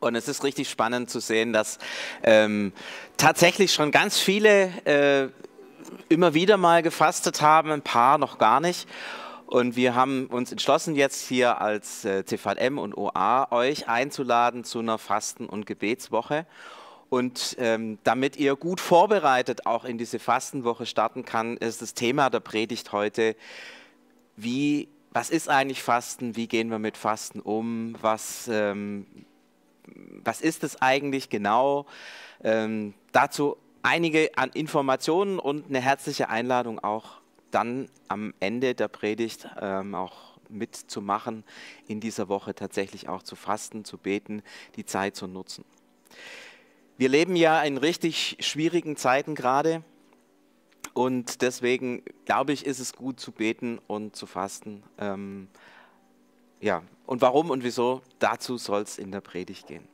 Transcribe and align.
Und 0.00 0.16
es 0.16 0.26
ist 0.26 0.42
richtig 0.42 0.68
spannend 0.68 1.08
zu 1.08 1.20
sehen, 1.20 1.52
dass 1.52 1.78
ähm, 2.24 2.72
tatsächlich 3.16 3.72
schon 3.72 3.92
ganz 3.92 4.18
viele 4.18 4.70
äh, 4.84 5.28
immer 6.08 6.34
wieder 6.34 6.56
mal 6.56 6.82
gefastet 6.82 7.42
haben, 7.42 7.70
ein 7.70 7.82
paar 7.82 8.18
noch 8.18 8.38
gar 8.38 8.58
nicht. 8.58 8.88
Und 9.46 9.76
wir 9.76 9.94
haben 9.94 10.26
uns 10.26 10.50
entschlossen, 10.50 10.96
jetzt 10.96 11.28
hier 11.28 11.60
als 11.60 12.04
äh, 12.04 12.24
CVM 12.24 12.78
und 12.78 12.96
OA 12.96 13.52
euch 13.52 13.88
einzuladen 13.88 14.64
zu 14.64 14.80
einer 14.80 14.98
Fasten- 14.98 15.46
und 15.46 15.66
Gebetswoche. 15.66 16.44
Und 17.08 17.54
ähm, 17.60 17.98
damit 18.02 18.36
ihr 18.36 18.56
gut 18.56 18.80
vorbereitet 18.80 19.64
auch 19.64 19.84
in 19.84 19.96
diese 19.96 20.18
Fastenwoche 20.18 20.86
starten 20.86 21.24
kann, 21.24 21.56
ist 21.56 21.82
das 21.82 21.94
Thema 21.94 22.30
der 22.30 22.40
Predigt 22.40 22.90
heute, 22.90 23.36
wie 24.34 24.88
was 25.16 25.30
ist 25.30 25.48
eigentlich 25.48 25.82
Fasten, 25.82 26.36
wie 26.36 26.46
gehen 26.46 26.68
wir 26.68 26.78
mit 26.78 26.98
Fasten 26.98 27.40
um, 27.40 27.96
was, 28.02 28.50
ähm, 28.52 29.06
was 30.22 30.42
ist 30.42 30.62
es 30.62 30.82
eigentlich 30.82 31.30
genau. 31.30 31.86
Ähm, 32.44 32.92
dazu 33.12 33.56
einige 33.80 34.36
an 34.36 34.50
Informationen 34.50 35.38
und 35.38 35.68
eine 35.68 35.80
herzliche 35.80 36.28
Einladung 36.28 36.80
auch 36.80 37.22
dann 37.50 37.88
am 38.08 38.34
Ende 38.40 38.74
der 38.74 38.88
Predigt 38.88 39.48
ähm, 39.58 39.94
auch 39.94 40.36
mitzumachen, 40.50 41.44
in 41.88 41.98
dieser 41.98 42.28
Woche 42.28 42.54
tatsächlich 42.54 43.08
auch 43.08 43.22
zu 43.22 43.36
fasten, 43.36 43.86
zu 43.86 43.96
beten, 43.96 44.42
die 44.76 44.84
Zeit 44.84 45.16
zu 45.16 45.26
nutzen. 45.26 45.64
Wir 46.98 47.08
leben 47.08 47.36
ja 47.36 47.62
in 47.62 47.78
richtig 47.78 48.36
schwierigen 48.40 48.98
Zeiten 48.98 49.34
gerade. 49.34 49.82
Und 50.96 51.42
deswegen 51.42 52.02
glaube 52.24 52.54
ich, 52.54 52.64
ist 52.64 52.78
es 52.78 52.94
gut 52.94 53.20
zu 53.20 53.30
beten 53.30 53.78
und 53.86 54.16
zu 54.16 54.24
fasten. 54.24 54.82
Ähm, 54.96 55.48
ja, 56.58 56.84
und 57.04 57.20
warum 57.20 57.50
und 57.50 57.62
wieso, 57.62 58.00
dazu 58.18 58.56
soll 58.56 58.80
es 58.80 58.96
in 58.96 59.12
der 59.12 59.20
Predigt 59.20 59.66
gehen. 59.66 59.86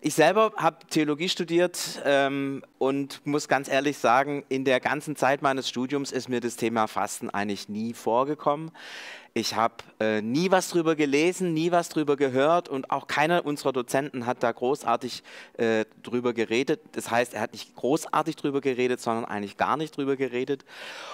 Ich 0.00 0.14
selber 0.14 0.52
habe 0.56 0.86
Theologie 0.88 1.28
studiert 1.28 2.00
ähm, 2.04 2.62
und 2.78 3.26
muss 3.26 3.48
ganz 3.48 3.68
ehrlich 3.68 3.98
sagen, 3.98 4.44
in 4.48 4.64
der 4.64 4.78
ganzen 4.78 5.16
Zeit 5.16 5.42
meines 5.42 5.68
Studiums 5.68 6.12
ist 6.12 6.28
mir 6.28 6.38
das 6.38 6.54
Thema 6.54 6.86
Fasten 6.86 7.28
eigentlich 7.28 7.68
nie 7.68 7.94
vorgekommen. 7.94 8.70
Ich 9.38 9.54
habe 9.54 9.76
äh, 10.00 10.20
nie 10.20 10.50
was 10.50 10.68
drüber 10.68 10.96
gelesen, 10.96 11.54
nie 11.54 11.70
was 11.70 11.88
drüber 11.88 12.16
gehört 12.16 12.68
und 12.68 12.90
auch 12.90 13.06
keiner 13.06 13.46
unserer 13.46 13.72
Dozenten 13.72 14.26
hat 14.26 14.42
da 14.42 14.50
großartig 14.50 15.22
äh, 15.56 15.84
drüber 16.02 16.32
geredet. 16.32 16.80
Das 16.90 17.12
heißt, 17.12 17.34
er 17.34 17.42
hat 17.42 17.52
nicht 17.52 17.76
großartig 17.76 18.34
drüber 18.34 18.60
geredet, 18.60 19.00
sondern 19.00 19.24
eigentlich 19.24 19.56
gar 19.56 19.76
nicht 19.76 19.96
drüber 19.96 20.16
geredet. 20.16 20.64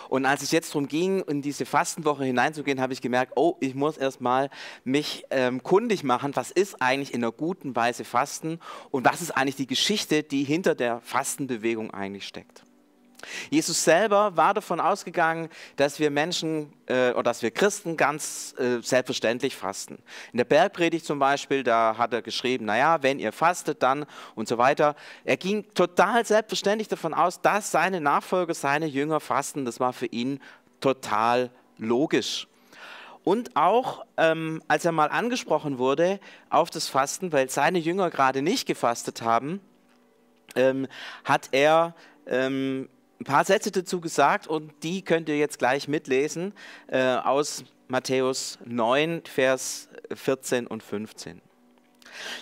Und 0.08 0.25
als 0.25 0.41
es 0.42 0.52
jetzt 0.52 0.70
darum 0.70 0.89
ging, 0.89 1.20
in 1.20 1.42
diese 1.42 1.67
Fastenwoche 1.67 2.25
hineinzugehen, 2.25 2.80
habe 2.80 2.95
ich 2.95 3.02
gemerkt, 3.02 3.33
oh, 3.36 3.58
ich 3.61 3.75
muss 3.75 3.98
erstmal 3.98 4.48
mich 4.84 5.27
ähm, 5.28 5.62
kundig 5.62 6.02
machen, 6.02 6.34
was 6.34 6.50
ist 6.50 6.80
eigentlich 6.80 7.12
in 7.12 7.22
einer 7.22 7.33
guten 7.33 7.77
Weise 7.77 8.05
Fasten 8.05 8.58
und 8.91 9.05
was 9.05 9.20
ist 9.20 9.33
eigentlich 9.33 9.56
die 9.56 9.67
Geschichte, 9.67 10.22
die 10.22 10.45
hinter 10.45 10.75
der 10.75 11.02
Fastenbewegung 11.02 11.92
eigentlich 11.92 12.27
steckt. 12.27 12.64
Jesus 13.50 13.84
selber 13.84 14.36
war 14.36 14.55
davon 14.55 14.80
ausgegangen, 14.80 15.48
dass 15.77 15.98
wir 15.98 16.11
Menschen 16.11 16.72
äh, 16.86 17.11
oder 17.11 17.25
dass 17.25 17.42
wir 17.42 17.50
Christen 17.50 17.97
ganz 17.97 18.55
äh, 18.58 18.80
selbstverständlich 18.83 19.56
fasten. 19.56 19.98
In 20.33 20.39
der 20.39 20.44
Bergpredigt 20.44 21.05
zum 21.05 21.19
Beispiel, 21.19 21.62
da 21.62 21.97
hat 21.98 22.12
er 22.12 22.22
geschrieben, 22.22 22.64
naja, 22.64 23.02
wenn 23.02 23.19
ihr 23.19 23.33
fastet, 23.33 23.83
dann 23.83 24.06
und 24.34 24.48
so 24.48 24.58
weiter. 24.58 24.95
Er 25.25 25.36
ging 25.36 25.64
total 25.75 26.25
selbstverständlich 26.25 26.89
davon 26.89 27.14
aus, 27.14 27.41
dass 27.41 27.70
seine 27.70 28.00
Nachfolger, 28.00 28.55
seine 28.55 28.86
Jünger 28.86 29.20
fasten. 29.20 29.64
Das 29.64 29.80
war 29.80 29.92
für 29.92 30.06
ihn 30.06 30.41
total 30.80 31.50
logisch. 31.78 32.47
Und 33.25 33.56
auch, 33.56 34.05
ähm, 34.19 34.62
als 34.69 34.84
er 34.84 34.92
mal 34.92 35.08
angesprochen 35.08 35.79
wurde 35.79 36.20
auf 36.51 36.68
das 36.68 36.89
Fasten, 36.89 37.33
weil 37.33 37.48
seine 37.48 37.79
Jünger 37.79 38.11
gerade 38.11 38.42
nicht 38.42 38.67
gefastet 38.67 39.23
haben, 39.23 39.61
ähm, 40.55 40.86
hat 41.24 41.48
er 41.52 41.95
ähm, 42.27 42.89
ein 43.20 43.25
paar 43.25 43.45
Sätze 43.45 43.70
dazu 43.70 44.01
gesagt 44.01 44.47
und 44.47 44.73
die 44.83 45.02
könnt 45.02 45.29
ihr 45.29 45.39
jetzt 45.39 45.58
gleich 45.58 45.89
mitlesen 45.89 46.52
äh, 46.89 47.01
aus 47.17 47.64
Matthäus 47.89 48.58
9, 48.64 49.23
Vers 49.25 49.89
14 50.14 50.67
und 50.67 50.83
15. 50.83 51.41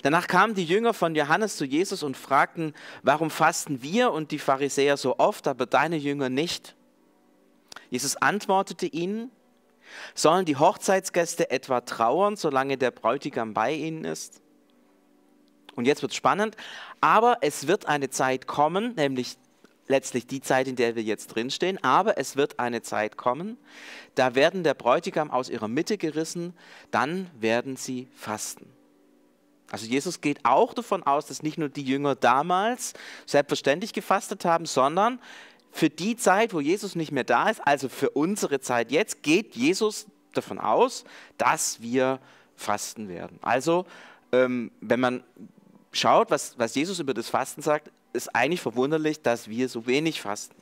Danach 0.03 0.27
kamen 0.27 0.55
die 0.55 0.65
Jünger 0.65 0.94
von 0.94 1.15
Johannes 1.15 1.56
zu 1.56 1.65
Jesus 1.65 2.03
und 2.03 2.16
fragten, 2.16 2.75
warum 3.03 3.31
fasten 3.31 3.82
wir 3.82 4.12
und 4.12 4.31
die 4.31 4.38
Pharisäer 4.38 4.97
so 4.97 5.19
oft, 5.19 5.49
aber 5.49 5.66
deine 5.66 5.97
Jünger 5.97 6.28
nicht? 6.28 6.75
Jesus 7.91 8.16
antwortete 8.16 8.87
ihnen, 8.87 9.31
sollen 10.15 10.44
die 10.44 10.56
Hochzeitsgäste 10.56 11.50
etwa 11.50 11.81
trauern, 11.82 12.37
solange 12.37 12.78
der 12.78 12.91
Bräutigam 12.91 13.55
bei 13.55 13.72
ihnen 13.72 14.05
ist? 14.05 14.41
Und 15.75 15.87
jetzt 15.87 16.03
wird 16.03 16.12
es 16.12 16.16
spannend, 16.16 16.56
aber 17.00 17.38
es 17.41 17.66
wird 17.66 17.87
eine 17.87 18.11
Zeit 18.11 18.47
kommen, 18.47 18.94
nämlich 18.94 19.37
letztlich 19.92 20.26
die 20.26 20.41
Zeit, 20.41 20.66
in 20.66 20.75
der 20.75 20.97
wir 20.97 21.03
jetzt 21.03 21.28
drinstehen, 21.28 21.78
aber 21.84 22.19
es 22.19 22.34
wird 22.36 22.58
eine 22.58 22.82
Zeit 22.82 23.16
kommen, 23.16 23.58
da 24.14 24.34
werden 24.34 24.64
der 24.64 24.75
Bräutigam 24.75 25.30
aus 25.30 25.48
ihrer 25.50 25.69
Mitte 25.69 25.98
gerissen, 25.98 26.54
dann 26.91 27.30
werden 27.38 27.76
sie 27.76 28.08
fasten. 28.14 28.66
Also 29.70 29.86
Jesus 29.86 30.20
geht 30.20 30.44
auch 30.44 30.75
davon 30.75 31.02
aus, 31.02 31.26
dass 31.26 31.42
nicht 31.42 31.58
nur 31.58 31.69
die 31.69 31.82
Jünger 31.82 32.14
damals 32.14 32.94
selbstverständlich 33.26 33.92
gefastet 33.92 34.44
haben, 34.44 34.66
sondern 34.66 35.20
für 35.70 35.88
die 35.88 36.16
Zeit, 36.16 36.52
wo 36.52 36.60
Jesus 36.60 36.94
nicht 36.94 37.12
mehr 37.12 37.25
da 37.25 37.48
ist, 37.48 37.60
also 37.60 37.88
für 37.88 38.10
unsere 38.10 38.60
Zeit 38.60 38.91
jetzt, 38.91 39.22
geht 39.22 39.54
Jesus 39.54 40.06
davon 40.34 40.58
aus, 40.58 41.04
dass 41.38 41.81
wir 41.81 42.19
fasten 42.56 43.08
werden. 43.08 43.38
Also 43.42 43.86
ähm, 44.32 44.72
wenn 44.81 45.00
man 45.00 45.22
schaut, 45.92 46.31
was, 46.31 46.58
was 46.58 46.75
Jesus 46.75 46.98
über 46.98 47.14
das 47.14 47.28
Fasten 47.28 47.62
sagt, 47.62 47.91
ist 48.12 48.34
eigentlich 48.34 48.61
verwunderlich, 48.61 49.23
dass 49.23 49.49
wir 49.49 49.69
so 49.69 49.87
wenig 49.87 50.21
fasten. 50.21 50.56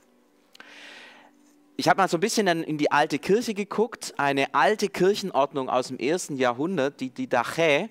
Ich 1.76 1.88
habe 1.88 2.02
mal 2.02 2.08
so 2.08 2.18
ein 2.18 2.20
bisschen 2.20 2.46
in 2.46 2.76
die 2.76 2.92
alte 2.92 3.18
Kirche 3.18 3.54
geguckt, 3.54 4.12
eine 4.18 4.54
alte 4.54 4.88
Kirchenordnung 4.88 5.70
aus 5.70 5.88
dem 5.88 5.98
ersten 5.98 6.36
Jahrhundert, 6.36 7.00
die, 7.00 7.08
die 7.08 7.26
Dache, 7.26 7.88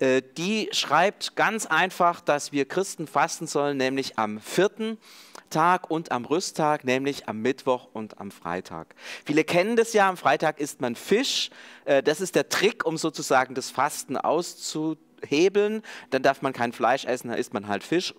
äh, 0.00 0.22
die 0.36 0.68
schreibt 0.72 1.36
ganz 1.36 1.66
einfach, 1.66 2.20
dass 2.20 2.52
wir 2.52 2.66
Christen 2.66 3.06
fasten 3.06 3.46
sollen, 3.46 3.76
nämlich 3.76 4.18
am 4.18 4.40
vierten 4.40 4.98
Tag 5.50 5.90
und 5.90 6.12
am 6.12 6.24
Rüsttag, 6.24 6.84
nämlich 6.84 7.28
am 7.28 7.40
Mittwoch 7.40 7.88
und 7.92 8.18
am 8.18 8.30
Freitag. 8.30 8.94
Viele 9.24 9.44
kennen 9.44 9.76
das 9.76 9.92
ja, 9.92 10.08
am 10.08 10.16
Freitag 10.16 10.60
isst 10.60 10.80
man 10.80 10.94
Fisch. 10.94 11.50
Äh, 11.84 12.02
das 12.02 12.20
ist 12.20 12.34
der 12.34 12.48
Trick, 12.48 12.86
um 12.86 12.96
sozusagen 12.96 13.54
das 13.54 13.70
Fasten 13.70 14.16
auszuhebeln. 14.16 15.82
Dann 16.10 16.22
darf 16.22 16.42
man 16.42 16.52
kein 16.52 16.72
Fleisch 16.72 17.04
essen, 17.04 17.28
dann 17.28 17.38
isst 17.38 17.52
man 17.52 17.68
halt 17.68 17.82
Fisch 17.82 18.14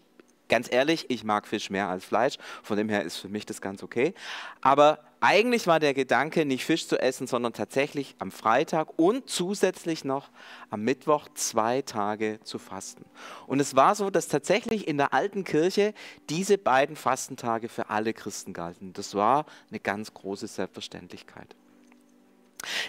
Ganz 0.49 0.67
ehrlich, 0.71 1.05
ich 1.09 1.23
mag 1.23 1.47
Fisch 1.47 1.69
mehr 1.69 1.87
als 1.87 2.03
Fleisch, 2.03 2.37
von 2.63 2.75
dem 2.75 2.89
her 2.89 3.03
ist 3.03 3.17
für 3.17 3.29
mich 3.29 3.45
das 3.45 3.61
ganz 3.61 3.83
okay. 3.83 4.13
Aber 4.61 4.99
eigentlich 5.21 5.67
war 5.67 5.79
der 5.79 5.93
Gedanke, 5.93 6.45
nicht 6.45 6.65
Fisch 6.65 6.87
zu 6.87 6.99
essen, 6.99 7.27
sondern 7.27 7.53
tatsächlich 7.53 8.15
am 8.19 8.31
Freitag 8.31 8.97
und 8.97 9.29
zusätzlich 9.29 10.03
noch 10.03 10.29
am 10.69 10.83
Mittwoch 10.83 11.27
zwei 11.35 11.83
Tage 11.83 12.39
zu 12.43 12.57
fasten. 12.57 13.05
Und 13.45 13.59
es 13.59 13.75
war 13.75 13.93
so, 13.95 14.09
dass 14.09 14.27
tatsächlich 14.27 14.87
in 14.87 14.97
der 14.97 15.13
alten 15.13 15.43
Kirche 15.43 15.93
diese 16.29 16.57
beiden 16.57 16.95
Fastentage 16.95 17.69
für 17.69 17.89
alle 17.89 18.13
Christen 18.13 18.53
galten. 18.53 18.93
Das 18.93 19.13
war 19.13 19.45
eine 19.69 19.79
ganz 19.79 20.13
große 20.13 20.47
Selbstverständlichkeit. 20.47 21.55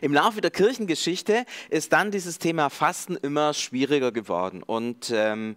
Im 0.01 0.15
Laufe 0.15 0.41
der 0.41 0.51
Kirchengeschichte 0.51 1.45
ist 1.69 1.93
dann 1.93 2.11
dieses 2.11 2.39
Thema 2.39 2.71
Fasten 2.71 3.17
immer 3.17 3.55
schwieriger 3.55 4.13
geworden 4.13 4.63
und 4.63 5.13
ähm, 5.15 5.57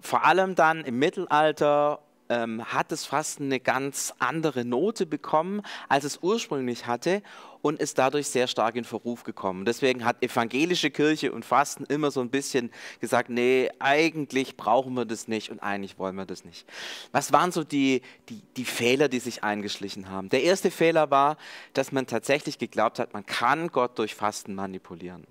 vor 0.00 0.24
allem 0.24 0.54
dann 0.54 0.84
im 0.84 0.98
Mittelalter 0.98 2.00
ähm, 2.28 2.64
hat 2.64 2.92
das 2.92 3.04
Fasten 3.04 3.44
eine 3.44 3.60
ganz 3.60 4.12
andere 4.18 4.64
Note 4.64 5.06
bekommen, 5.06 5.62
als 5.88 6.04
es 6.04 6.18
ursprünglich 6.22 6.86
hatte 6.86 7.22
und 7.62 7.80
ist 7.80 7.98
dadurch 7.98 8.28
sehr 8.28 8.46
stark 8.46 8.76
in 8.76 8.84
Verruf 8.84 9.24
gekommen. 9.24 9.64
Deswegen 9.64 10.04
hat 10.04 10.22
evangelische 10.22 10.90
Kirche 10.90 11.32
und 11.32 11.44
Fasten 11.44 11.84
immer 11.84 12.10
so 12.10 12.20
ein 12.20 12.30
bisschen 12.30 12.70
gesagt, 13.00 13.28
nee, 13.28 13.70
eigentlich 13.78 14.56
brauchen 14.56 14.94
wir 14.94 15.04
das 15.04 15.28
nicht 15.28 15.50
und 15.50 15.60
eigentlich 15.60 15.98
wollen 15.98 16.16
wir 16.16 16.26
das 16.26 16.44
nicht. 16.44 16.66
Was 17.12 17.32
waren 17.32 17.52
so 17.52 17.64
die, 17.64 18.02
die, 18.28 18.42
die 18.56 18.64
Fehler, 18.64 19.08
die 19.08 19.20
sich 19.20 19.42
eingeschlichen 19.42 20.10
haben? 20.10 20.28
Der 20.28 20.42
erste 20.42 20.70
Fehler 20.70 21.10
war, 21.10 21.36
dass 21.72 21.92
man 21.92 22.06
tatsächlich 22.06 22.58
geglaubt 22.58 22.98
hat, 22.98 23.14
man 23.14 23.26
kann 23.26 23.68
Gott 23.68 23.98
durch 23.98 24.14
Fasten 24.14 24.54
manipulieren. 24.54 25.26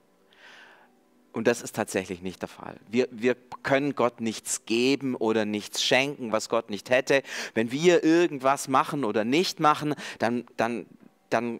Und 1.35 1.47
das 1.47 1.61
ist 1.61 1.75
tatsächlich 1.75 2.21
nicht 2.21 2.41
der 2.41 2.47
Fall. 2.47 2.77
Wir, 2.89 3.09
wir 3.11 3.35
können 3.61 3.93
Gott 3.93 4.21
nichts 4.21 4.63
geben 4.65 5.15
oder 5.15 5.43
nichts 5.43 5.83
schenken, 5.83 6.31
was 6.31 6.47
Gott 6.47 6.69
nicht 6.69 6.89
hätte. 6.89 7.23
Wenn 7.53 7.73
wir 7.73 8.05
irgendwas 8.05 8.69
machen 8.69 9.03
oder 9.03 9.25
nicht 9.25 9.59
machen, 9.59 9.95
dann, 10.19 10.45
dann, 10.55 10.85
dann 11.29 11.59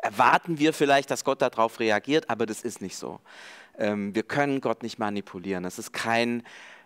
erwarten 0.00 0.58
wir 0.58 0.72
vielleicht, 0.72 1.10
dass 1.10 1.22
Gott 1.22 1.42
darauf 1.42 1.80
reagiert, 1.80 2.30
aber 2.30 2.46
das 2.46 2.62
ist 2.62 2.80
nicht 2.80 2.96
so. 2.96 3.20
Ähm, 3.76 4.14
wir 4.14 4.22
können 4.22 4.62
Gott 4.62 4.82
nicht 4.82 4.98
manipulieren. 4.98 5.66
Es 5.66 5.78
ist 5.78 5.92
kein 5.92 6.42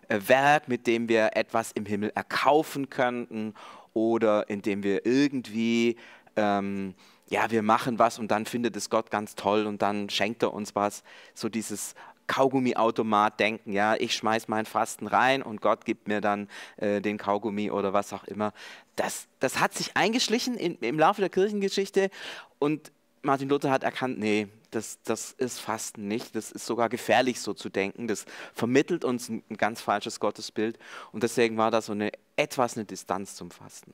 äh, 0.09 0.19
Werk, 0.27 0.67
mit 0.67 0.87
dem 0.87 1.07
wir 1.07 1.37
etwas 1.37 1.71
im 1.71 1.85
Himmel 1.85 2.11
erkaufen 2.15 2.89
könnten 2.89 3.53
oder 3.93 4.49
in 4.49 4.61
dem 4.61 4.83
wir 4.83 5.05
irgendwie 5.05 5.95
ähm, 6.35 6.95
ja, 7.29 7.51
wir 7.51 7.61
machen 7.61 7.99
was 7.99 8.19
und 8.19 8.31
dann 8.31 8.45
findet 8.45 8.75
es 8.75 8.89
Gott 8.89 9.11
ganz 9.11 9.35
toll 9.35 9.67
und 9.67 9.81
dann 9.81 10.09
schenkt 10.09 10.43
er 10.43 10.53
uns 10.53 10.75
was. 10.75 11.03
So 11.33 11.47
dieses 11.47 11.93
Kaugummiautomat 12.27 13.39
denken, 13.39 13.71
ja, 13.71 13.95
ich 13.95 14.15
schmeiß 14.15 14.47
mein 14.47 14.65
Fasten 14.65 15.07
rein 15.07 15.41
und 15.41 15.61
Gott 15.61 15.85
gibt 15.85 16.07
mir 16.07 16.21
dann 16.21 16.47
äh, 16.77 17.01
den 17.01 17.17
Kaugummi 17.17 17.71
oder 17.71 17.93
was 17.93 18.13
auch 18.13 18.23
immer. 18.23 18.53
Das, 18.95 19.27
das 19.39 19.59
hat 19.59 19.73
sich 19.73 19.95
eingeschlichen 19.95 20.55
in, 20.55 20.75
im 20.79 20.97
Laufe 20.97 21.21
der 21.21 21.29
Kirchengeschichte 21.29 22.09
und 22.57 22.91
Martin 23.21 23.49
Luther 23.49 23.69
hat 23.69 23.83
erkannt, 23.83 24.17
nee, 24.17 24.47
das, 24.71 24.99
das 25.03 25.31
ist 25.33 25.59
Fasten 25.59 26.07
nicht, 26.07 26.35
das 26.35 26.51
ist 26.51 26.65
sogar 26.65 26.87
gefährlich 26.87 27.41
so 27.41 27.53
zu 27.53 27.69
denken, 27.69 28.07
das 28.07 28.25
vermittelt 28.53 29.03
uns 29.03 29.27
ein, 29.27 29.43
ein 29.49 29.57
ganz 29.57 29.81
falsches 29.81 30.19
Gottesbild 30.19 30.79
und 31.11 31.23
deswegen 31.23 31.57
war 31.57 31.69
da 31.69 31.81
so 31.81 31.91
eine 31.91 32.11
etwas 32.37 32.77
eine 32.77 32.85
Distanz 32.85 33.35
zum 33.35 33.51
Fasten. 33.51 33.93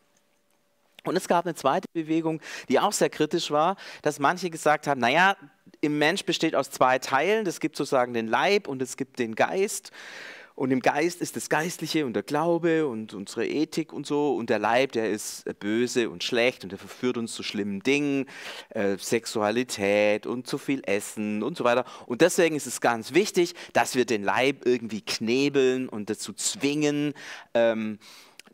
Und 1.07 1.15
es 1.15 1.27
gab 1.27 1.45
eine 1.45 1.55
zweite 1.55 1.87
Bewegung, 1.93 2.41
die 2.69 2.79
auch 2.79 2.93
sehr 2.93 3.09
kritisch 3.09 3.51
war, 3.51 3.77
dass 4.01 4.19
manche 4.19 4.49
gesagt 4.49 4.87
haben, 4.87 4.99
naja, 4.99 5.35
im 5.81 5.97
Mensch 5.97 6.25
besteht 6.25 6.55
aus 6.55 6.71
zwei 6.71 6.99
Teilen, 6.99 7.45
es 7.47 7.59
gibt 7.59 7.75
sozusagen 7.75 8.13
den 8.13 8.27
Leib 8.27 8.67
und 8.67 8.81
es 8.81 8.97
gibt 8.97 9.19
den 9.19 9.35
Geist. 9.35 9.91
Und 10.55 10.71
im 10.71 10.79
Geist 10.79 11.19
ist 11.19 11.35
das 11.35 11.49
Geistliche 11.49 12.05
und 12.05 12.13
der 12.13 12.23
Glaube 12.23 12.87
und 12.87 13.13
unsere 13.13 13.45
Ethik 13.45 13.91
und 13.91 14.07
so. 14.07 14.35
Und 14.35 14.49
der 14.49 14.57
Leib, 14.57 14.93
der 14.93 15.11
ist 15.11 15.43
böse 15.59 16.09
und 16.09 16.23
schlecht 16.23 16.63
und 16.63 16.71
der 16.71 16.79
verführt 16.79 17.17
uns 17.17 17.33
zu 17.33 17.43
schlimmen 17.43 17.81
Dingen, 17.81 18.25
äh, 18.69 18.97
Sexualität 18.97 20.25
und 20.25 20.47
zu 20.47 20.57
viel 20.57 20.81
Essen 20.85 21.43
und 21.43 21.57
so 21.57 21.65
weiter. 21.65 21.83
Und 22.05 22.21
deswegen 22.21 22.55
ist 22.55 22.67
es 22.67 22.79
ganz 22.79 23.13
wichtig, 23.13 23.53
dass 23.73 23.95
wir 23.95 24.05
den 24.05 24.23
Leib 24.23 24.65
irgendwie 24.65 25.01
knebeln 25.01 25.89
und 25.89 26.09
dazu 26.09 26.31
zwingen. 26.31 27.13
Ähm, 27.53 27.99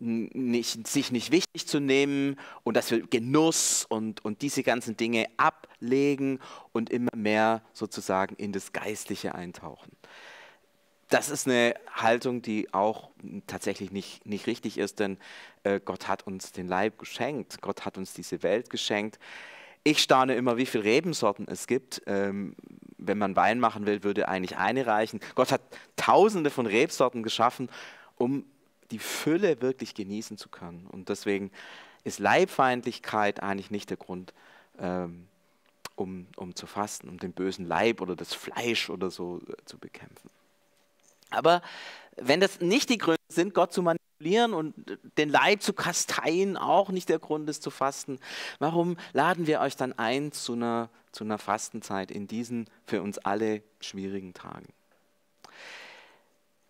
nicht, 0.01 0.87
sich 0.87 1.11
nicht 1.11 1.31
wichtig 1.31 1.67
zu 1.67 1.79
nehmen 1.79 2.37
und 2.63 2.75
dass 2.75 2.91
wir 2.91 3.05
Genuss 3.05 3.85
und, 3.87 4.25
und 4.25 4.41
diese 4.41 4.63
ganzen 4.63 4.97
Dinge 4.97 5.27
ablegen 5.37 6.39
und 6.71 6.89
immer 6.89 7.15
mehr 7.15 7.61
sozusagen 7.73 8.35
in 8.35 8.51
das 8.51 8.73
Geistliche 8.73 9.35
eintauchen. 9.35 9.91
Das 11.09 11.29
ist 11.29 11.47
eine 11.47 11.75
Haltung, 11.93 12.41
die 12.41 12.73
auch 12.73 13.09
tatsächlich 13.45 13.91
nicht, 13.91 14.25
nicht 14.25 14.47
richtig 14.47 14.77
ist, 14.77 14.99
denn 14.99 15.17
äh, 15.63 15.79
Gott 15.83 16.07
hat 16.07 16.25
uns 16.25 16.51
den 16.53 16.67
Leib 16.67 16.97
geschenkt, 16.97 17.61
Gott 17.61 17.85
hat 17.85 17.97
uns 17.97 18.13
diese 18.13 18.43
Welt 18.43 18.69
geschenkt. 18.69 19.19
Ich 19.83 19.99
staune 20.01 20.35
immer, 20.35 20.57
wie 20.57 20.65
viele 20.65 20.83
Rebensorten 20.83 21.47
es 21.47 21.67
gibt. 21.67 22.03
Ähm, 22.05 22.55
wenn 22.97 23.17
man 23.17 23.35
Wein 23.35 23.59
machen 23.59 23.87
will, 23.87 24.03
würde 24.03 24.27
eigentlich 24.27 24.57
eine 24.57 24.85
reichen. 24.85 25.19
Gott 25.33 25.51
hat 25.51 25.61
tausende 25.95 26.49
von 26.51 26.67
Rebsorten 26.67 27.23
geschaffen, 27.23 27.69
um 28.15 28.45
die 28.91 28.99
Fülle 28.99 29.61
wirklich 29.61 29.95
genießen 29.95 30.37
zu 30.37 30.49
können. 30.49 30.87
Und 30.91 31.09
deswegen 31.09 31.51
ist 32.03 32.19
Leibfeindlichkeit 32.19 33.41
eigentlich 33.41 33.71
nicht 33.71 33.89
der 33.89 33.97
Grund, 33.97 34.33
ähm, 34.79 35.27
um, 35.95 36.27
um 36.35 36.55
zu 36.55 36.67
fasten, 36.67 37.09
um 37.09 37.17
den 37.17 37.33
bösen 37.33 37.65
Leib 37.65 38.01
oder 38.01 38.15
das 38.15 38.33
Fleisch 38.33 38.89
oder 38.89 39.11
so 39.11 39.39
äh, 39.47 39.53
zu 39.65 39.77
bekämpfen. 39.77 40.29
Aber 41.29 41.61
wenn 42.17 42.39
das 42.39 42.59
nicht 42.59 42.89
die 42.89 42.97
Gründe 42.97 43.21
sind, 43.29 43.53
Gott 43.53 43.71
zu 43.71 43.81
manipulieren 43.81 44.53
und 44.53 44.75
den 45.17 45.29
Leib 45.29 45.61
zu 45.61 45.73
kasteien, 45.73 46.57
auch 46.57 46.89
nicht 46.89 47.09
der 47.09 47.19
Grund 47.19 47.49
ist 47.49 47.63
zu 47.63 47.71
fasten, 47.71 48.19
warum 48.59 48.97
laden 49.13 49.47
wir 49.47 49.61
euch 49.61 49.75
dann 49.75 49.97
ein 49.97 50.31
zu 50.31 50.53
einer, 50.53 50.89
zu 51.11 51.23
einer 51.23 51.37
Fastenzeit 51.37 52.11
in 52.11 52.27
diesen 52.27 52.69
für 52.85 53.01
uns 53.01 53.17
alle 53.17 53.63
schwierigen 53.79 54.33
Tagen? 54.33 54.67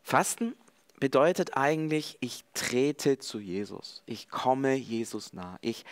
Fasten 0.03 0.55
bedeutet 1.01 1.57
eigentlich, 1.57 2.17
ich 2.21 2.45
trete 2.53 3.17
zu 3.17 3.39
Jesus. 3.39 4.03
Ich 4.05 4.29
komme 4.29 4.75
Jesus 4.75 5.33
nah. 5.33 5.57
Ich, 5.59 5.83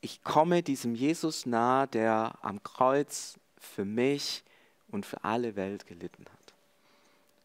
ich 0.00 0.24
komme 0.24 0.64
diesem 0.64 0.96
Jesus 0.96 1.46
nah, 1.46 1.86
der 1.86 2.32
am 2.42 2.60
Kreuz 2.62 3.34
für 3.58 3.84
mich 3.84 4.42
und 4.90 5.06
für 5.06 5.22
alle 5.22 5.54
Welt 5.54 5.86
gelitten 5.86 6.24
hat. 6.24 6.54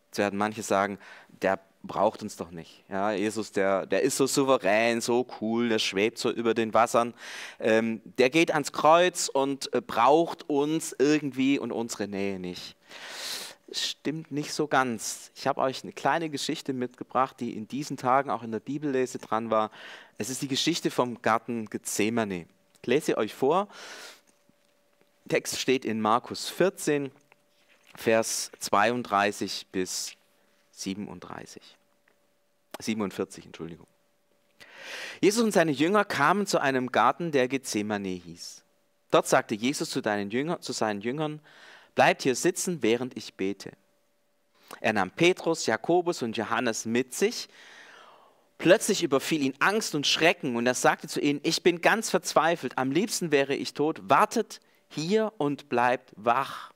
Jetzt 0.07 0.17
werden 0.17 0.39
manche 0.39 0.63
sagen, 0.63 0.97
der 1.41 1.59
braucht 1.83 2.23
uns 2.23 2.37
doch 2.37 2.51
nicht. 2.51 2.85
Ja, 2.87 3.11
Jesus, 3.11 3.51
der, 3.51 3.85
der 3.85 4.01
ist 4.03 4.15
so 4.15 4.25
souverän, 4.25 5.01
so 5.01 5.27
cool, 5.41 5.67
der 5.67 5.79
schwebt 5.79 6.17
so 6.17 6.31
über 6.31 6.53
den 6.53 6.73
Wassern. 6.73 7.13
Ähm, 7.59 8.01
der 8.17 8.29
geht 8.29 8.51
ans 8.51 8.71
Kreuz 8.71 9.27
und 9.27 9.73
äh, 9.73 9.81
braucht 9.81 10.49
uns 10.49 10.95
irgendwie 10.97 11.59
und 11.59 11.73
unsere 11.73 12.07
Nähe 12.07 12.39
nicht 12.39 12.77
stimmt 13.81 14.31
nicht 14.31 14.53
so 14.53 14.67
ganz. 14.67 15.31
Ich 15.35 15.47
habe 15.47 15.61
euch 15.61 15.83
eine 15.83 15.93
kleine 15.93 16.29
Geschichte 16.29 16.73
mitgebracht, 16.73 17.39
die 17.39 17.55
in 17.55 17.67
diesen 17.67 17.97
Tagen 17.97 18.29
auch 18.29 18.43
in 18.43 18.51
der 18.51 18.59
Bibellese 18.59 19.17
dran 19.19 19.49
war. 19.49 19.71
Es 20.17 20.29
ist 20.29 20.41
die 20.41 20.47
Geschichte 20.47 20.91
vom 20.91 21.21
Garten 21.21 21.69
Gethsemane. 21.69 22.45
Ich 22.81 22.87
lese 22.87 23.17
euch 23.17 23.33
vor. 23.33 23.67
Der 25.25 25.37
Text 25.37 25.59
steht 25.59 25.85
in 25.85 26.01
Markus 26.01 26.49
14, 26.49 27.11
Vers 27.95 28.51
32 28.59 29.67
bis 29.71 30.13
37. 30.71 31.61
47, 32.79 33.45
Entschuldigung. 33.45 33.87
Jesus 35.21 35.43
und 35.43 35.51
seine 35.51 35.71
Jünger 35.71 36.03
kamen 36.03 36.45
zu 36.45 36.59
einem 36.59 36.91
Garten, 36.91 37.31
der 37.31 37.47
Gethsemane 37.47 38.09
hieß. 38.09 38.63
Dort 39.11 39.27
sagte 39.27 39.55
Jesus 39.55 39.89
zu, 39.91 40.01
Jünger, 40.01 40.59
zu 40.59 40.73
seinen 40.73 41.01
Jüngern, 41.01 41.39
Bleibt 41.95 42.23
hier 42.23 42.35
sitzen, 42.35 42.81
während 42.81 43.15
ich 43.17 43.35
bete. 43.35 43.71
Er 44.81 44.93
nahm 44.93 45.11
Petrus, 45.11 45.65
Jakobus 45.65 46.21
und 46.21 46.37
Johannes 46.37 46.85
mit 46.85 47.13
sich. 47.13 47.47
Plötzlich 48.57 49.03
überfiel 49.03 49.41
ihn 49.41 49.55
Angst 49.59 49.93
und 49.93 50.07
Schrecken 50.07 50.55
und 50.55 50.65
er 50.65 50.73
sagte 50.73 51.07
zu 51.07 51.19
ihnen, 51.19 51.41
ich 51.43 51.63
bin 51.63 51.81
ganz 51.81 52.09
verzweifelt, 52.09 52.77
am 52.77 52.91
liebsten 52.91 53.31
wäre 53.31 53.55
ich 53.55 53.73
tot, 53.73 54.01
wartet 54.03 54.61
hier 54.89 55.33
und 55.37 55.69
bleibt 55.69 56.13
wach. 56.15 56.71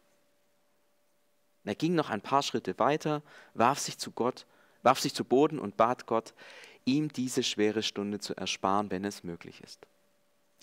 er 1.64 1.76
ging 1.76 1.96
noch 1.96 2.10
ein 2.10 2.22
paar 2.22 2.44
Schritte 2.44 2.78
weiter, 2.80 3.22
warf 3.54 3.80
sich 3.80 3.98
zu 3.98 4.12
Gott, 4.12 4.46
warf 4.84 5.00
sich 5.00 5.14
zu 5.14 5.24
Boden 5.24 5.60
und 5.60 5.78
bat 5.78 6.08
Gott, 6.08 6.34
ihm 6.86 7.12
diese 7.12 7.44
schwere 7.44 7.84
Stunde 7.84 8.20
zu 8.20 8.36
ersparen, 8.36 8.92
wenn 8.92 9.06
es 9.06 9.24
möglich 9.24 9.62
ist. 9.62 9.86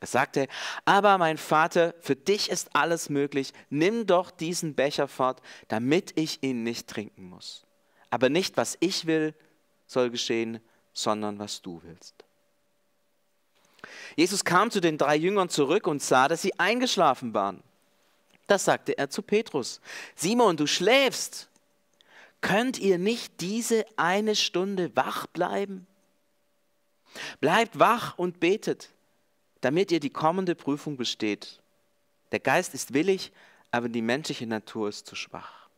Er 0.01 0.07
sagte, 0.07 0.49
aber 0.85 1.19
mein 1.19 1.39
Vater, 1.39 1.95
für 2.01 2.17
dich 2.17 2.51
ist 2.51 2.75
alles 2.75 3.09
möglich, 3.09 3.53
nimm 3.71 4.07
doch 4.07 4.31
diesen 4.31 4.75
Becher 4.75 5.09
fort, 5.09 5.41
damit 5.69 6.13
ich 6.19 6.43
ihn 6.43 6.63
nicht 6.63 6.89
trinken 6.89 7.29
muss. 7.29 7.65
Aber 8.11 8.29
nicht, 8.29 8.57
was 8.57 8.77
ich 8.81 9.07
will, 9.07 9.35
soll 9.87 10.11
geschehen, 10.11 10.61
sondern 10.93 11.39
was 11.39 11.63
du 11.63 11.81
willst. 11.85 12.15
Jesus 14.17 14.45
kam 14.45 14.71
zu 14.71 14.81
den 14.81 14.99
drei 14.99 15.17
Jüngern 15.17 15.49
zurück 15.49 15.87
und 15.87 16.03
sah, 16.03 16.29
dass 16.29 16.43
sie 16.43 16.59
eingeschlafen 16.59 17.35
waren. 17.35 17.63
Das 18.47 18.65
sagte 18.65 18.99
er 18.99 19.11
zu 19.11 19.23
Petrus. 19.23 19.81
Simon, 20.15 20.57
du 20.57 20.67
schläfst. 20.67 21.49
Könnt 22.41 22.79
ihr 22.79 22.99
nicht 22.99 23.41
diese 23.41 23.87
eine 23.97 24.37
Stunde 24.37 24.95
wach 24.95 25.27
bleiben? 25.27 25.87
Bleibt 27.41 27.79
wach 27.79 28.19
und 28.19 28.41
betet 28.41 28.94
damit 29.65 29.91
ihr 29.91 30.01
die 30.01 30.11
kommende 30.11 30.55
Prüfung 30.55 30.99
besteht. 30.99 31.59
Der 32.33 32.41
Geist 32.41 32.75
ist 32.75 32.93
willig, 32.93 33.33
aber 33.71 33.89
die 33.89 34.03
menschliche 34.03 34.47
Natur 34.47 34.91
ist 34.91 35.07
zu 35.07 35.17
schwach. 35.17 35.69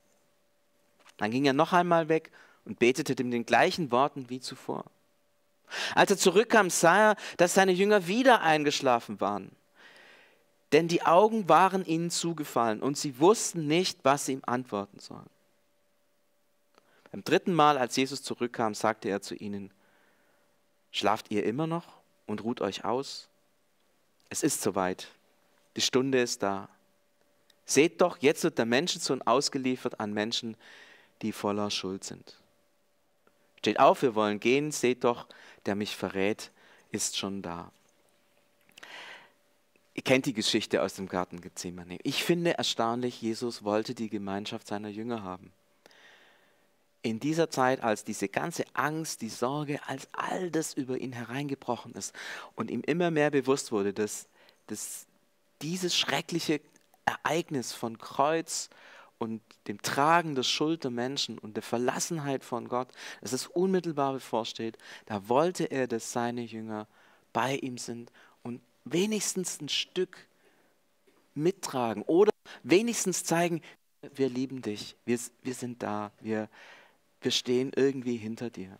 Dann 1.16 1.30
ging 1.30 1.44
er 1.44 1.52
noch 1.52 1.72
einmal 1.72 2.08
weg 2.08 2.32
und 2.64 2.80
betete 2.80 3.12
in 3.22 3.30
den 3.30 3.46
gleichen 3.46 3.92
Worten 3.92 4.28
wie 4.28 4.40
zuvor. 4.40 4.84
Als 5.94 6.10
er 6.10 6.18
zurückkam, 6.18 6.68
sah 6.68 7.10
er, 7.10 7.16
dass 7.36 7.54
seine 7.54 7.72
Jünger 7.72 8.08
wieder 8.08 8.42
eingeschlafen 8.42 9.20
waren. 9.20 9.52
Denn 10.72 10.88
die 10.88 11.02
Augen 11.02 11.48
waren 11.48 11.84
ihnen 11.84 12.10
zugefallen 12.10 12.82
und 12.82 12.98
sie 12.98 13.20
wussten 13.20 13.68
nicht, 13.68 14.00
was 14.02 14.26
sie 14.26 14.32
ihm 14.32 14.42
antworten 14.46 14.98
sollen. 14.98 15.30
Beim 17.12 17.22
dritten 17.22 17.54
Mal, 17.54 17.78
als 17.78 17.94
Jesus 17.94 18.22
zurückkam, 18.22 18.74
sagte 18.74 19.08
er 19.08 19.22
zu 19.22 19.36
ihnen, 19.36 19.72
Schlaft 20.90 21.30
ihr 21.30 21.44
immer 21.44 21.66
noch 21.66 21.86
und 22.26 22.42
ruht 22.42 22.60
euch 22.60 22.84
aus? 22.84 23.28
Es 24.28 24.42
ist 24.42 24.62
soweit. 24.62 25.08
Die 25.76 25.80
Stunde 25.80 26.20
ist 26.20 26.42
da. 26.42 26.68
Seht 27.64 28.00
doch, 28.00 28.18
jetzt 28.18 28.44
wird 28.44 28.58
der 28.58 28.66
Menschensohn 28.66 29.22
ausgeliefert 29.22 30.00
an 30.00 30.12
Menschen, 30.12 30.56
die 31.22 31.32
voller 31.32 31.70
Schuld 31.70 32.04
sind. 32.04 32.36
Steht 33.58 33.80
auf, 33.80 34.02
wir 34.02 34.14
wollen 34.14 34.38
gehen. 34.38 34.70
Seht 34.70 35.04
doch, 35.04 35.26
der 35.66 35.74
mich 35.74 35.96
verrät, 35.96 36.52
ist 36.92 37.16
schon 37.16 37.42
da. 37.42 37.72
Ihr 39.94 40.02
kennt 40.02 40.26
die 40.26 40.34
Geschichte 40.34 40.82
aus 40.82 40.94
dem 40.94 41.08
Garten 41.08 41.40
Gethsemane. 41.40 41.98
Ich 42.02 42.22
finde 42.22 42.58
erstaunlich, 42.58 43.22
Jesus 43.22 43.64
wollte 43.64 43.94
die 43.94 44.10
Gemeinschaft 44.10 44.66
seiner 44.66 44.90
Jünger 44.90 45.22
haben. 45.22 45.52
In 47.06 47.20
dieser 47.20 47.50
Zeit, 47.50 47.84
als 47.84 48.02
diese 48.02 48.28
ganze 48.28 48.64
Angst, 48.74 49.20
die 49.20 49.28
Sorge, 49.28 49.78
als 49.86 50.08
all 50.10 50.50
das 50.50 50.74
über 50.74 50.98
ihn 50.98 51.12
hereingebrochen 51.12 51.92
ist 51.92 52.12
und 52.56 52.68
ihm 52.68 52.80
immer 52.80 53.12
mehr 53.12 53.30
bewusst 53.30 53.70
wurde, 53.70 53.92
dass, 53.92 54.26
dass 54.66 55.06
dieses 55.62 55.96
schreckliche 55.96 56.60
Ereignis 57.04 57.72
von 57.72 57.98
Kreuz 57.98 58.70
und 59.18 59.40
dem 59.68 59.80
Tragen 59.82 60.34
der 60.34 60.42
Schuld 60.42 60.82
der 60.82 60.90
Menschen 60.90 61.38
und 61.38 61.54
der 61.54 61.62
Verlassenheit 61.62 62.42
von 62.42 62.66
Gott, 62.66 62.88
dass 63.20 63.32
es 63.32 63.46
unmittelbar 63.46 64.12
bevorsteht, 64.12 64.76
da 65.06 65.28
wollte 65.28 65.66
er, 65.66 65.86
dass 65.86 66.10
seine 66.10 66.42
Jünger 66.42 66.88
bei 67.32 67.54
ihm 67.54 67.78
sind 67.78 68.10
und 68.42 68.60
wenigstens 68.84 69.60
ein 69.60 69.68
Stück 69.68 70.26
mittragen 71.34 72.02
oder 72.02 72.32
wenigstens 72.64 73.22
zeigen, 73.22 73.62
wir 74.14 74.28
lieben 74.28 74.60
dich, 74.60 74.96
wir, 75.04 75.20
wir 75.42 75.54
sind 75.54 75.84
da, 75.84 76.10
wir, 76.20 76.48
wir 77.26 77.32
stehen 77.32 77.72
irgendwie 77.74 78.16
hinter 78.16 78.50
dir. 78.50 78.78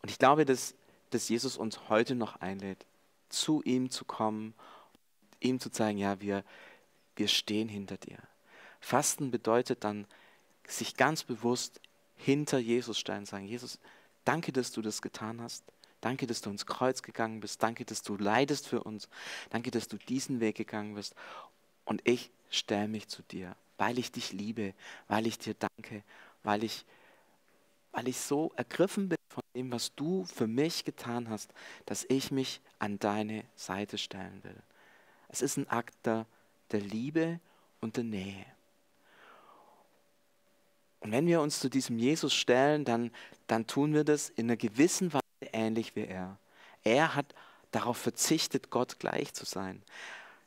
Und 0.00 0.10
ich 0.10 0.18
glaube, 0.18 0.46
dass, 0.46 0.74
dass 1.10 1.28
Jesus 1.28 1.58
uns 1.58 1.90
heute 1.90 2.14
noch 2.14 2.40
einlädt, 2.40 2.86
zu 3.28 3.62
ihm 3.62 3.90
zu 3.90 4.06
kommen, 4.06 4.54
ihm 5.38 5.60
zu 5.60 5.70
zeigen, 5.70 5.98
ja, 5.98 6.20
wir, 6.22 6.42
wir 7.16 7.28
stehen 7.28 7.68
hinter 7.68 7.98
dir. 7.98 8.16
Fasten 8.80 9.30
bedeutet 9.30 9.84
dann, 9.84 10.06
sich 10.66 10.96
ganz 10.96 11.22
bewusst 11.22 11.80
hinter 12.16 12.58
Jesus 12.58 12.98
stellen, 12.98 13.26
sagen, 13.26 13.44
Jesus, 13.44 13.78
danke, 14.24 14.52
dass 14.52 14.72
du 14.72 14.80
das 14.80 15.02
getan 15.02 15.42
hast. 15.42 15.64
Danke, 16.00 16.26
dass 16.26 16.40
du 16.40 16.48
ins 16.48 16.64
Kreuz 16.64 17.02
gegangen 17.02 17.40
bist. 17.40 17.62
Danke, 17.62 17.84
dass 17.84 18.00
du 18.00 18.16
leidest 18.16 18.66
für 18.66 18.82
uns. 18.82 19.08
Danke, 19.50 19.70
dass 19.70 19.86
du 19.86 19.98
diesen 19.98 20.40
Weg 20.40 20.56
gegangen 20.56 20.94
bist. 20.94 21.14
Und 21.84 22.00
ich 22.08 22.30
stelle 22.50 22.88
mich 22.88 23.08
zu 23.08 23.22
dir, 23.22 23.54
weil 23.76 23.98
ich 23.98 24.10
dich 24.12 24.32
liebe, 24.32 24.72
weil 25.08 25.26
ich 25.26 25.38
dir 25.38 25.54
danke, 25.54 26.02
weil 26.42 26.64
ich, 26.64 26.84
weil 27.92 28.08
ich 28.08 28.18
so 28.18 28.52
ergriffen 28.56 29.08
bin 29.08 29.18
von 29.28 29.42
dem, 29.54 29.70
was 29.70 29.94
du 29.94 30.24
für 30.24 30.46
mich 30.46 30.84
getan 30.84 31.28
hast, 31.28 31.52
dass 31.86 32.04
ich 32.08 32.30
mich 32.30 32.60
an 32.78 32.98
deine 32.98 33.44
Seite 33.54 33.98
stellen 33.98 34.42
will. 34.42 34.60
Es 35.28 35.42
ist 35.42 35.56
ein 35.56 35.68
Akt 35.68 35.94
der, 36.04 36.26
der 36.72 36.80
Liebe 36.80 37.40
und 37.80 37.96
der 37.96 38.04
Nähe. 38.04 38.46
Und 41.00 41.12
wenn 41.12 41.26
wir 41.26 41.40
uns 41.40 41.58
zu 41.58 41.68
diesem 41.68 41.98
Jesus 41.98 42.32
stellen, 42.32 42.84
dann, 42.84 43.10
dann 43.46 43.66
tun 43.66 43.92
wir 43.92 44.04
das 44.04 44.30
in 44.30 44.46
einer 44.46 44.56
gewissen 44.56 45.12
Weise 45.12 45.22
ähnlich 45.52 45.96
wie 45.96 46.04
er. 46.04 46.38
Er 46.84 47.14
hat 47.14 47.34
darauf 47.72 47.96
verzichtet, 47.96 48.70
Gott 48.70 48.98
gleich 48.98 49.32
zu 49.34 49.44
sein. 49.44 49.82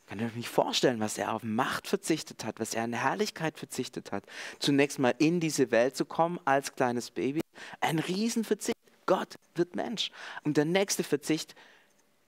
Kann 0.06 0.20
ich 0.20 0.34
mich 0.34 0.48
vorstellen, 0.48 1.00
was 1.00 1.18
er 1.18 1.32
auf 1.32 1.42
Macht 1.42 1.88
verzichtet 1.88 2.44
hat, 2.44 2.60
was 2.60 2.74
er 2.74 2.84
an 2.84 2.92
Herrlichkeit 2.92 3.58
verzichtet 3.58 4.12
hat. 4.12 4.24
Zunächst 4.60 5.00
mal 5.00 5.14
in 5.18 5.40
diese 5.40 5.70
Welt 5.72 5.96
zu 5.96 6.04
kommen 6.04 6.38
als 6.44 6.74
kleines 6.74 7.10
Baby. 7.10 7.40
Ein 7.80 7.98
Riesenverzicht. 7.98 8.76
Gott 9.06 9.34
wird 9.54 9.74
Mensch. 9.74 10.10
Und 10.44 10.56
der 10.56 10.64
nächste 10.64 11.02
Verzicht, 11.02 11.54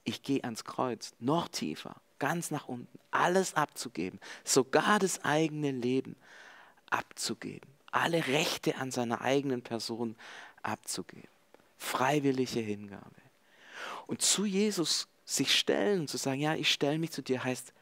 ich 0.04 0.22
gehe 0.22 0.42
ans 0.42 0.64
Kreuz, 0.64 1.12
noch 1.20 1.48
tiefer, 1.48 1.96
ganz 2.18 2.50
nach 2.50 2.68
unten, 2.68 2.98
alles 3.10 3.54
abzugeben, 3.54 4.18
sogar 4.44 4.98
das 4.98 5.24
eigene 5.24 5.70
Leben 5.70 6.16
abzugeben, 6.90 7.68
alle 7.90 8.26
Rechte 8.26 8.76
an 8.76 8.90
seiner 8.90 9.20
eigenen 9.20 9.62
Person 9.62 10.16
abzugeben. 10.62 11.28
Freiwillige 11.78 12.60
Hingabe. 12.60 13.04
Und 14.06 14.22
zu 14.22 14.44
Jesus 14.44 15.06
sich 15.28 15.54
stellen, 15.54 16.08
zu 16.08 16.16
sagen, 16.16 16.40
ja, 16.40 16.54
ich 16.54 16.72
stelle 16.72 16.98
mich 16.98 17.10
zu 17.10 17.22
dir, 17.22 17.44
heißt 17.44 17.74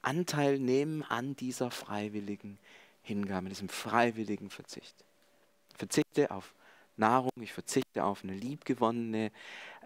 Anteil 0.00 0.58
nehmen 0.58 1.02
an 1.02 1.36
dieser 1.36 1.70
freiwilligen 1.70 2.58
Hingabe, 3.02 3.50
diesem 3.50 3.68
freiwilligen 3.68 4.48
Verzicht. 4.48 4.94
Ich 5.72 5.76
verzichte 5.76 6.30
auf 6.30 6.54
Nahrung, 6.96 7.32
ich 7.38 7.52
verzichte 7.52 8.02
auf 8.02 8.24
eine 8.24 8.32
liebgewonnene 8.32 9.30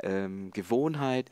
ähm, 0.02 0.52
Gewohnheit. 0.52 1.28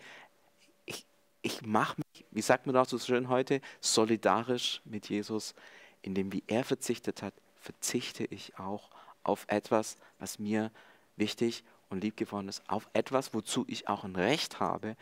Ich, 0.85 1.07
ich 1.43 1.62
mache 1.62 2.00
mich, 2.12 2.25
wie 2.33 2.43
sagt 2.43 2.67
man 2.67 2.76
auch 2.76 2.88
so 2.88 2.99
schön 2.99 3.29
heute, 3.29 3.61
solidarisch 3.81 4.81
mit 4.85 5.09
Jesus, 5.09 5.55
indem 6.03 6.33
wie 6.33 6.43
er 6.49 6.65
verzichtet 6.65 7.23
hat, 7.23 7.35
verzichte 7.61 8.25
ich 8.25 8.59
auch 8.59 8.91
auf 9.23 9.45
etwas, 9.49 9.97
was 10.19 10.41
mir 10.41 10.73
wichtig 11.17 11.62
und 11.88 12.03
liebgewonnen 12.03 12.49
ist, 12.49 12.69
auf 12.69 12.88
etwas, 12.95 13.33
wozu 13.33 13.65
ich 13.69 13.88
auch 13.88 14.03
ein 14.03 14.17
Recht 14.17 14.59
habe, 14.59 14.97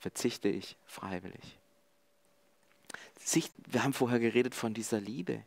verzichte 0.00 0.48
ich 0.48 0.76
freiwillig. 0.86 1.58
Wir 3.66 3.84
haben 3.84 3.92
vorher 3.92 4.18
geredet 4.18 4.54
von 4.54 4.74
dieser 4.74 5.00
Liebe. 5.00 5.44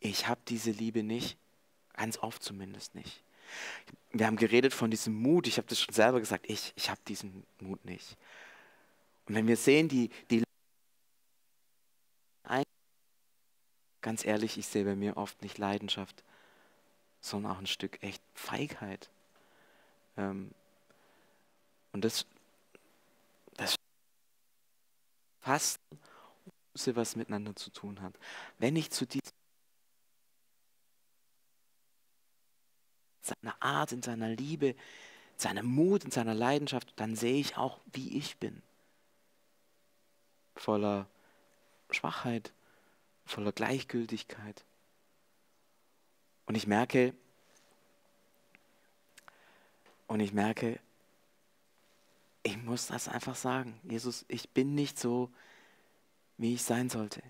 Ich 0.00 0.26
habe 0.26 0.40
diese 0.48 0.72
Liebe 0.72 1.02
nicht, 1.02 1.36
ganz 1.92 2.18
oft 2.18 2.42
zumindest 2.42 2.94
nicht. 2.94 3.22
Wir 4.12 4.26
haben 4.26 4.36
geredet 4.36 4.72
von 4.72 4.90
diesem 4.90 5.14
Mut, 5.14 5.46
ich 5.46 5.58
habe 5.58 5.68
das 5.68 5.80
schon 5.80 5.94
selber 5.94 6.18
gesagt, 6.18 6.46
ich, 6.48 6.72
ich 6.76 6.90
habe 6.90 7.00
diesen 7.06 7.44
Mut 7.60 7.84
nicht. 7.84 8.16
Und 9.26 9.36
wenn 9.36 9.46
wir 9.46 9.56
sehen, 9.56 9.88
die, 9.88 10.10
die 10.30 10.42
ganz 14.04 14.24
ehrlich, 14.24 14.58
ich 14.58 14.66
sehe 14.66 14.84
bei 14.84 14.94
mir 14.94 15.16
oft 15.16 15.40
nicht 15.40 15.56
Leidenschaft, 15.56 16.22
sondern 17.22 17.52
auch 17.52 17.58
ein 17.58 17.66
Stück 17.66 18.02
echt 18.02 18.22
Feigheit. 18.34 19.08
Ähm, 20.18 20.50
und 21.92 22.04
das, 22.04 22.26
Fasten 25.44 25.98
Buße 26.72 26.96
was 26.96 27.16
miteinander 27.16 27.54
zu 27.54 27.70
tun 27.70 28.00
hat. 28.00 28.18
Wenn 28.58 28.76
ich 28.76 28.90
zu 28.90 29.06
diesem 29.06 29.30
seiner 33.20 33.62
Art, 33.62 33.92
in 33.92 34.02
seiner 34.02 34.28
Liebe, 34.28 34.74
seiner 35.36 35.62
Mut, 35.62 36.04
in 36.04 36.10
seiner 36.10 36.34
Leidenschaft, 36.34 36.92
dann 36.96 37.14
sehe 37.14 37.40
ich 37.40 37.56
auch, 37.58 37.78
wie 37.92 38.16
ich 38.18 38.38
bin. 38.38 38.62
Voller 40.56 41.06
Schwachheit, 41.90 42.52
voller 43.26 43.52
Gleichgültigkeit. 43.52 44.64
Und 46.46 46.54
ich 46.54 46.66
merke, 46.66 47.14
und 50.06 50.20
ich 50.20 50.32
merke, 50.32 50.80
ich 52.44 52.62
muss 52.62 52.86
das 52.86 53.08
einfach 53.08 53.34
sagen. 53.34 53.80
Jesus, 53.82 54.24
ich 54.28 54.50
bin 54.50 54.74
nicht 54.74 54.98
so, 54.98 55.30
wie 56.36 56.54
ich 56.54 56.62
sein 56.62 56.90
sollte. 56.90 57.22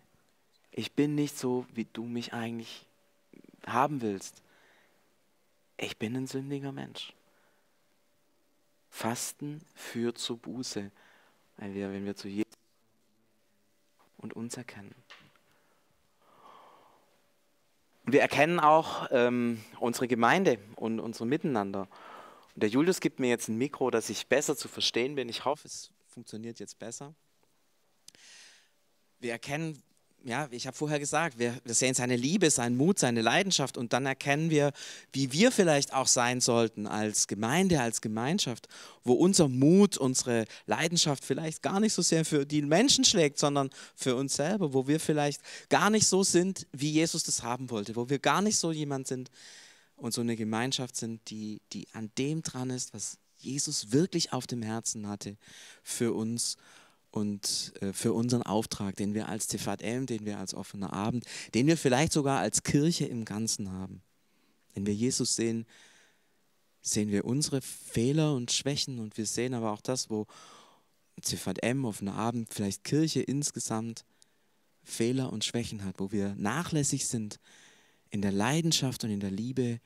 Ich 0.72 0.92
bin 0.92 1.14
nicht 1.14 1.38
so, 1.38 1.66
wie 1.72 1.86
du 1.86 2.04
mich 2.04 2.34
eigentlich 2.34 2.84
haben 3.64 4.02
willst. 4.02 4.42
Ich 5.76 5.98
bin 5.98 6.16
ein 6.16 6.26
sündiger 6.26 6.72
Mensch. 6.72 7.12
Fasten 8.90 9.64
führt 9.74 10.18
zur 10.18 10.36
Buße, 10.36 10.90
wenn 11.58 11.74
wir, 11.74 11.92
wenn 11.92 12.04
wir 12.04 12.16
zu 12.16 12.28
Jesus 12.28 12.52
und 14.18 14.34
uns 14.34 14.56
erkennen. 14.56 14.94
Wir 18.04 18.20
erkennen 18.20 18.58
auch 18.58 19.06
ähm, 19.12 19.62
unsere 19.78 20.08
Gemeinde 20.08 20.58
und 20.74 20.98
unser 20.98 21.24
Miteinander. 21.24 21.88
Und 22.54 22.62
der 22.62 22.70
Julius 22.70 23.00
gibt 23.00 23.20
mir 23.20 23.28
jetzt 23.28 23.48
ein 23.48 23.58
Mikro, 23.58 23.90
dass 23.90 24.10
ich 24.10 24.26
besser 24.28 24.56
zu 24.56 24.68
verstehen 24.68 25.16
bin. 25.16 25.28
Ich 25.28 25.44
hoffe, 25.44 25.66
es 25.66 25.90
funktioniert 26.06 26.60
jetzt 26.60 26.78
besser. 26.78 27.14
Wir 29.18 29.32
erkennen, 29.32 29.82
ja, 30.24 30.48
ich 30.50 30.66
habe 30.66 30.76
vorher 30.76 30.98
gesagt, 30.98 31.38
wir, 31.38 31.54
wir 31.64 31.74
sehen 31.74 31.94
seine 31.94 32.16
Liebe, 32.16 32.50
seinen 32.50 32.76
Mut, 32.76 32.98
seine 32.98 33.20
Leidenschaft 33.20 33.76
und 33.76 33.92
dann 33.92 34.06
erkennen 34.06 34.48
wir, 34.50 34.72
wie 35.12 35.32
wir 35.32 35.52
vielleicht 35.52 35.92
auch 35.92 36.06
sein 36.06 36.40
sollten 36.40 36.86
als 36.86 37.26
Gemeinde, 37.26 37.80
als 37.80 38.00
Gemeinschaft, 38.00 38.68
wo 39.02 39.12
unser 39.12 39.48
Mut, 39.48 39.98
unsere 39.98 40.46
Leidenschaft 40.66 41.24
vielleicht 41.24 41.62
gar 41.62 41.78
nicht 41.78 41.92
so 41.92 42.00
sehr 42.00 42.24
für 42.24 42.46
die 42.46 42.62
Menschen 42.62 43.04
schlägt, 43.04 43.38
sondern 43.38 43.68
für 43.94 44.16
uns 44.16 44.36
selber, 44.36 44.72
wo 44.72 44.86
wir 44.86 44.98
vielleicht 44.98 45.42
gar 45.68 45.90
nicht 45.90 46.06
so 46.06 46.22
sind, 46.22 46.66
wie 46.72 46.90
Jesus 46.90 47.24
das 47.24 47.42
haben 47.42 47.68
wollte, 47.70 47.94
wo 47.96 48.08
wir 48.08 48.18
gar 48.18 48.40
nicht 48.40 48.56
so 48.56 48.72
jemand 48.72 49.06
sind, 49.06 49.30
und 50.04 50.12
so 50.12 50.20
eine 50.20 50.36
Gemeinschaft 50.36 50.96
sind, 50.96 51.30
die, 51.30 51.62
die 51.72 51.88
an 51.94 52.10
dem 52.18 52.42
dran 52.42 52.68
ist, 52.68 52.92
was 52.92 53.16
Jesus 53.38 53.90
wirklich 53.90 54.34
auf 54.34 54.46
dem 54.46 54.60
Herzen 54.60 55.08
hatte 55.08 55.38
für 55.82 56.12
uns 56.12 56.58
und 57.10 57.72
äh, 57.80 57.94
für 57.94 58.12
unseren 58.12 58.42
Auftrag, 58.42 58.96
den 58.96 59.14
wir 59.14 59.30
als 59.30 59.46
TVM, 59.46 60.04
den 60.04 60.26
wir 60.26 60.38
als 60.38 60.52
offener 60.52 60.92
Abend, 60.92 61.24
den 61.54 61.66
wir 61.66 61.78
vielleicht 61.78 62.12
sogar 62.12 62.40
als 62.40 62.62
Kirche 62.64 63.06
im 63.06 63.24
Ganzen 63.24 63.72
haben. 63.72 64.02
Wenn 64.74 64.84
wir 64.84 64.94
Jesus 64.94 65.36
sehen, 65.36 65.64
sehen 66.82 67.10
wir 67.10 67.24
unsere 67.24 67.62
Fehler 67.62 68.34
und 68.34 68.52
Schwächen 68.52 68.98
und 68.98 69.16
wir 69.16 69.24
sehen 69.24 69.54
aber 69.54 69.72
auch 69.72 69.80
das, 69.80 70.10
wo 70.10 70.26
CVM, 71.22 71.86
offener 71.86 72.14
Abend, 72.14 72.52
vielleicht 72.52 72.84
Kirche 72.84 73.22
insgesamt 73.22 74.04
Fehler 74.82 75.32
und 75.32 75.46
Schwächen 75.46 75.82
hat, 75.82 75.98
wo 75.98 76.12
wir 76.12 76.34
nachlässig 76.34 77.06
sind 77.06 77.40
in 78.10 78.20
der 78.20 78.32
Leidenschaft 78.32 79.02
und 79.02 79.10
in 79.10 79.20
der 79.20 79.30
Liebe 79.30 79.80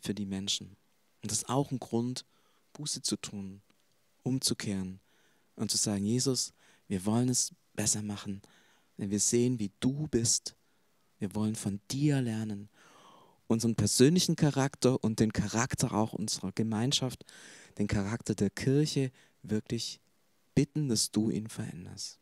für 0.00 0.14
die 0.14 0.26
Menschen. 0.26 0.76
Und 1.22 1.30
das 1.30 1.38
ist 1.38 1.48
auch 1.48 1.70
ein 1.70 1.78
Grund, 1.78 2.24
Buße 2.72 3.02
zu 3.02 3.16
tun, 3.16 3.62
umzukehren 4.22 5.00
und 5.56 5.70
zu 5.70 5.76
sagen, 5.76 6.04
Jesus, 6.04 6.52
wir 6.88 7.04
wollen 7.04 7.28
es 7.28 7.52
besser 7.74 8.02
machen, 8.02 8.42
wenn 8.96 9.10
wir 9.10 9.20
sehen, 9.20 9.58
wie 9.58 9.70
du 9.80 10.06
bist. 10.08 10.54
Wir 11.18 11.34
wollen 11.34 11.54
von 11.54 11.80
dir 11.90 12.20
lernen, 12.20 12.68
unseren 13.46 13.74
persönlichen 13.74 14.36
Charakter 14.36 15.02
und 15.02 15.20
den 15.20 15.32
Charakter 15.32 15.92
auch 15.92 16.12
unserer 16.12 16.52
Gemeinschaft, 16.52 17.24
den 17.78 17.88
Charakter 17.88 18.34
der 18.34 18.50
Kirche 18.50 19.10
wirklich 19.42 20.00
bitten, 20.54 20.88
dass 20.88 21.10
du 21.10 21.30
ihn 21.30 21.48
veränderst. 21.48 22.19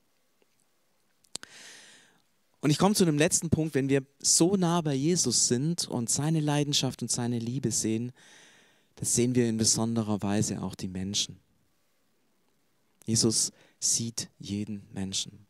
Und 2.61 2.71
ich 2.71 2.79
komme 2.79 2.95
zu 2.95 3.05
einem 3.05 3.19
letzten 3.19 3.51
Punkt, 3.51 3.75
wenn 3.75 3.89
wir 3.89 4.05
so 4.19 4.57
nah 4.57 4.81
bei 4.81 4.95
Jesus 4.95 5.47
sind 5.47 5.87
und 5.87 6.11
seine 6.11 6.41
Leidenschaft 6.41 7.03
und 7.03 7.11
seine 7.11 7.39
Liebe 7.39 7.71
sehen, 7.71 8.13
das 8.97 9.15
sehen 9.15 9.35
wir 9.37 9.49
in 9.49 9.59
besonderer 9.59 10.23
Weise 10.23 10.61
auch 10.61 10.75
die 10.75 10.89
Menschen. 10.89 11.39
Jesus 13.07 13.53
sieht 13.79 14.29
jeden 14.39 14.83
Menschen. 14.93 15.47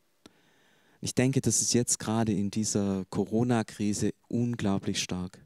Ich 1.00 1.14
denke, 1.14 1.40
das 1.40 1.62
ist 1.62 1.72
jetzt 1.74 1.98
gerade 1.98 2.32
in 2.32 2.50
dieser 2.50 3.04
Corona-Krise 3.06 4.12
unglaublich 4.28 5.02
stark. 5.02 5.38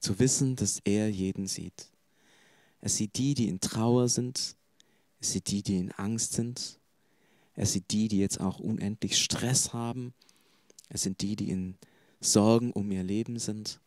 Zu 0.00 0.18
wissen, 0.18 0.56
dass 0.56 0.80
er 0.84 1.08
jeden 1.08 1.46
sieht. 1.46 1.90
Er 2.80 2.88
sieht 2.88 3.16
die, 3.16 3.34
die 3.34 3.48
in 3.48 3.60
Trauer 3.60 4.08
sind. 4.08 4.56
Er 5.20 5.26
sieht 5.26 5.50
die, 5.50 5.62
die 5.62 5.78
in 5.78 5.92
Angst 5.92 6.34
sind. 6.34 6.78
Er 7.54 7.66
sieht 7.66 7.90
die, 7.90 8.08
die 8.08 8.18
jetzt 8.18 8.40
auch 8.40 8.60
unendlich 8.60 9.16
Stress 9.18 9.72
haben. 9.72 10.14
Er 10.88 10.98
sind 10.98 11.20
die, 11.20 11.36
die 11.36 11.50
in 11.50 11.76
Sorgen 12.20 12.72
um 12.72 12.90
ihr 12.90 13.02
Leben 13.02 13.38
sind. 13.38 13.80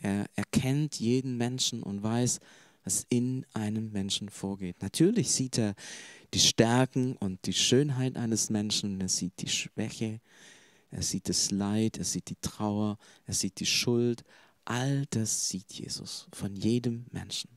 Er 0.00 0.26
erkennt 0.34 1.00
jeden 1.00 1.36
Menschen 1.36 1.82
und 1.82 2.02
weiß, 2.02 2.40
was 2.84 3.06
in 3.08 3.44
einem 3.52 3.90
Menschen 3.92 4.28
vorgeht. 4.28 4.76
Natürlich 4.80 5.30
sieht 5.32 5.58
er 5.58 5.74
die 6.34 6.38
Stärken 6.38 7.16
und 7.16 7.44
die 7.46 7.52
Schönheit 7.52 8.16
eines 8.16 8.50
Menschen, 8.50 9.00
er 9.00 9.08
sieht 9.08 9.40
die 9.40 9.48
Schwäche, 9.48 10.20
er 10.90 11.02
sieht 11.02 11.28
das 11.28 11.50
Leid, 11.50 11.98
er 11.98 12.04
sieht 12.04 12.30
die 12.30 12.36
Trauer, 12.40 12.98
er 13.26 13.34
sieht 13.34 13.58
die 13.58 13.66
Schuld. 13.66 14.22
All 14.64 15.06
das 15.10 15.48
sieht 15.48 15.72
Jesus 15.72 16.28
von 16.32 16.54
jedem 16.54 17.06
Menschen. 17.10 17.50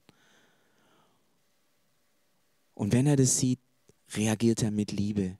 Und 2.73 2.93
wenn 2.93 3.07
er 3.07 3.15
das 3.15 3.37
sieht, 3.37 3.59
reagiert 4.13 4.63
er 4.63 4.71
mit 4.71 4.91
Liebe. 4.91 5.37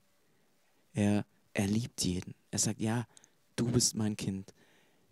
Er, 0.94 1.26
er 1.54 1.68
liebt 1.68 2.04
jeden. 2.04 2.36
Er 2.52 2.60
sagt, 2.60 2.80
ja, 2.80 3.08
du 3.60 3.66
bist 3.66 3.96
mein 3.96 4.16
Kind. 4.16 4.54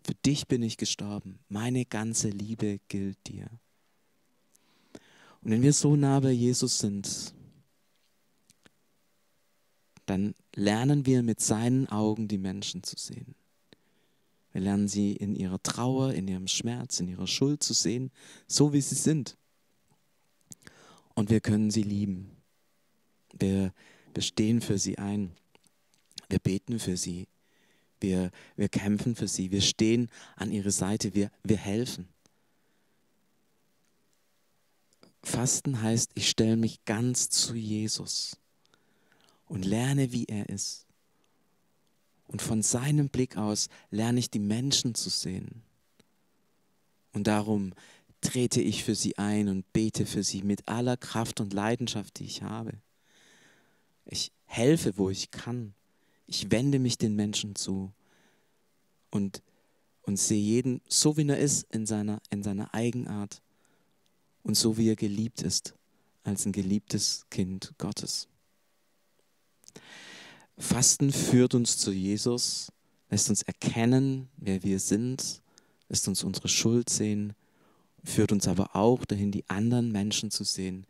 Für 0.03 0.13
dich 0.13 0.47
bin 0.47 0.63
ich 0.63 0.77
gestorben. 0.77 1.39
Meine 1.49 1.85
ganze 1.85 2.29
Liebe 2.29 2.79
gilt 2.87 3.17
dir. 3.27 3.49
Und 5.41 5.51
wenn 5.51 5.61
wir 5.61 5.73
so 5.73 5.95
nah 5.95 6.19
bei 6.19 6.31
Jesus 6.31 6.79
sind, 6.79 7.33
dann 10.05 10.33
lernen 10.55 11.05
wir 11.05 11.23
mit 11.23 11.41
seinen 11.41 11.87
Augen 11.87 12.27
die 12.29 12.37
Menschen 12.37 12.83
zu 12.83 12.95
sehen. 12.97 13.35
Wir 14.53 14.61
lernen 14.61 14.87
sie 14.87 15.11
in 15.11 15.35
ihrer 15.35 15.61
Trauer, 15.61 16.13
in 16.13 16.27
ihrem 16.27 16.47
Schmerz, 16.47 16.99
in 17.01 17.09
ihrer 17.09 17.27
Schuld 17.27 17.61
zu 17.61 17.73
sehen, 17.73 18.11
so 18.47 18.71
wie 18.71 18.81
sie 18.81 18.95
sind. 18.95 19.37
Und 21.13 21.29
wir 21.29 21.41
können 21.41 21.69
sie 21.69 21.83
lieben. 21.83 22.31
Wir, 23.37 23.73
wir 24.13 24.23
stehen 24.23 24.61
für 24.61 24.77
sie 24.77 24.97
ein. 24.97 25.35
Wir 26.29 26.39
beten 26.39 26.79
für 26.79 26.95
sie. 26.95 27.27
Wir, 27.99 28.31
wir 28.55 28.69
kämpfen 28.69 29.15
für 29.15 29.27
sie. 29.27 29.51
Wir 29.51 29.61
stehen 29.61 30.09
an 30.35 30.51
ihrer 30.51 30.71
Seite. 30.71 31.13
Wir, 31.13 31.31
wir 31.43 31.57
helfen. 31.57 32.07
Fasten 35.23 35.81
heißt, 35.81 36.11
ich 36.15 36.29
stelle 36.29 36.57
mich 36.57 36.85
ganz 36.85 37.29
zu 37.29 37.55
Jesus 37.55 38.37
und 39.45 39.65
lerne, 39.65 40.11
wie 40.11 40.25
er 40.25 40.49
ist. 40.49 40.85
Und 42.27 42.41
von 42.41 42.61
seinem 42.61 43.09
Blick 43.09 43.37
aus 43.37 43.69
lerne 43.89 44.19
ich 44.19 44.29
die 44.29 44.39
Menschen 44.39 44.95
zu 44.95 45.09
sehen. 45.09 45.63
Und 47.13 47.27
darum 47.27 47.73
trete 48.21 48.61
ich 48.61 48.83
für 48.83 48.95
sie 48.95 49.17
ein 49.17 49.47
und 49.47 49.71
bete 49.73 50.05
für 50.05 50.23
sie 50.23 50.43
mit 50.43 50.67
aller 50.67 50.97
Kraft 50.97 51.39
und 51.39 51.53
Leidenschaft, 51.53 52.19
die 52.19 52.25
ich 52.25 52.43
habe. 52.43 52.73
Ich 54.05 54.31
helfe, 54.45 54.97
wo 54.97 55.09
ich 55.09 55.31
kann. 55.31 55.73
Ich 56.27 56.51
wende 56.51 56.79
mich 56.79 56.97
den 56.97 57.15
Menschen 57.15 57.55
zu 57.55 57.91
und, 59.11 59.41
und 60.03 60.17
sehe 60.17 60.41
jeden 60.41 60.81
so, 60.87 61.17
wie 61.17 61.27
er 61.27 61.39
ist, 61.39 61.63
in 61.71 61.85
seiner, 61.85 62.21
in 62.29 62.43
seiner 62.43 62.73
Eigenart 62.73 63.41
und 64.43 64.55
so, 64.55 64.77
wie 64.77 64.89
er 64.89 64.95
geliebt 64.95 65.41
ist, 65.41 65.73
als 66.23 66.45
ein 66.45 66.51
geliebtes 66.51 67.25
Kind 67.29 67.73
Gottes. 67.77 68.27
Fasten 70.57 71.11
führt 71.11 71.53
uns 71.53 71.77
zu 71.77 71.91
Jesus, 71.91 72.71
lässt 73.09 73.29
uns 73.29 73.43
erkennen, 73.43 74.27
wer 74.37 74.63
wir 74.63 74.79
sind, 74.79 75.41
lässt 75.87 76.07
uns 76.07 76.23
unsere 76.23 76.49
Schuld 76.49 76.89
sehen, 76.89 77.33
führt 78.03 78.31
uns 78.31 78.47
aber 78.47 78.75
auch 78.75 79.05
dahin, 79.05 79.31
die 79.31 79.47
anderen 79.49 79.91
Menschen 79.91 80.31
zu 80.31 80.43
sehen, 80.43 80.85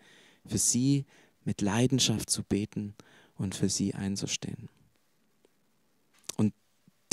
für 0.46 0.58
sie 0.58 1.06
mit 1.44 1.62
Leidenschaft 1.62 2.30
zu 2.30 2.44
beten 2.44 2.96
und 3.36 3.56
für 3.56 3.70
sie 3.70 3.94
einzustehen. 3.94 4.70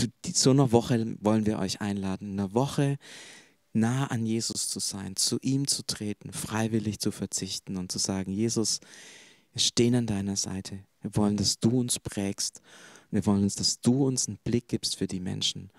Und 0.04 0.36
zu 0.36 0.42
so 0.42 0.50
einer 0.50 0.72
Woche 0.72 1.16
wollen 1.20 1.46
wir 1.46 1.58
euch 1.58 1.80
einladen, 1.80 2.38
eine 2.38 2.52
Woche 2.52 2.98
nah 3.72 4.06
an 4.06 4.26
Jesus 4.26 4.68
zu 4.68 4.78
sein, 4.78 5.16
zu 5.16 5.38
ihm 5.40 5.66
zu 5.66 5.84
treten, 5.84 6.32
freiwillig 6.32 6.98
zu 7.00 7.10
verzichten 7.10 7.76
und 7.76 7.90
zu 7.90 7.98
sagen, 7.98 8.32
Jesus, 8.32 8.80
wir 9.52 9.60
stehen 9.60 9.94
an 9.94 10.06
deiner 10.06 10.36
Seite. 10.36 10.80
Wir 11.00 11.16
wollen, 11.16 11.36
dass 11.36 11.58
du 11.58 11.80
uns 11.80 11.98
prägst. 11.98 12.60
Wir 13.10 13.24
wollen, 13.26 13.42
dass 13.42 13.80
du 13.80 14.06
uns 14.06 14.28
einen 14.28 14.38
Blick 14.44 14.68
gibst 14.68 14.96
für 14.96 15.06
die 15.06 15.20
Menschen. 15.20 15.70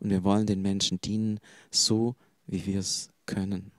Und 0.00 0.10
wir 0.10 0.24
wollen 0.24 0.46
den 0.46 0.62
Menschen 0.62 1.00
dienen, 1.00 1.40
so 1.70 2.16
wie 2.46 2.64
wir 2.66 2.80
es 2.80 3.10
können. 3.26 3.70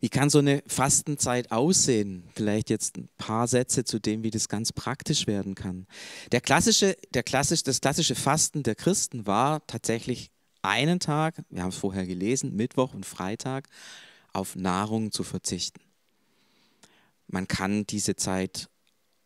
Wie 0.00 0.08
kann 0.08 0.30
so 0.30 0.38
eine 0.38 0.62
Fastenzeit 0.66 1.52
aussehen? 1.52 2.24
Vielleicht 2.34 2.70
jetzt 2.70 2.96
ein 2.96 3.08
paar 3.18 3.46
Sätze 3.46 3.84
zu 3.84 3.98
dem, 4.00 4.22
wie 4.22 4.30
das 4.30 4.48
ganz 4.48 4.72
praktisch 4.72 5.26
werden 5.26 5.54
kann. 5.54 5.86
Der 6.32 6.40
klassische, 6.40 6.96
der 7.12 7.22
klassisch, 7.22 7.62
das 7.62 7.82
klassische 7.82 8.14
Fasten 8.14 8.62
der 8.62 8.74
Christen 8.74 9.26
war 9.26 9.66
tatsächlich 9.66 10.30
einen 10.62 11.00
Tag, 11.00 11.42
wir 11.50 11.62
haben 11.62 11.70
es 11.70 11.76
vorher 11.76 12.06
gelesen, 12.06 12.56
Mittwoch 12.56 12.94
und 12.94 13.04
Freitag, 13.04 13.68
auf 14.32 14.56
Nahrung 14.56 15.12
zu 15.12 15.22
verzichten. 15.22 15.80
Man 17.26 17.46
kann 17.46 17.86
diese 17.86 18.16
Zeit 18.16 18.68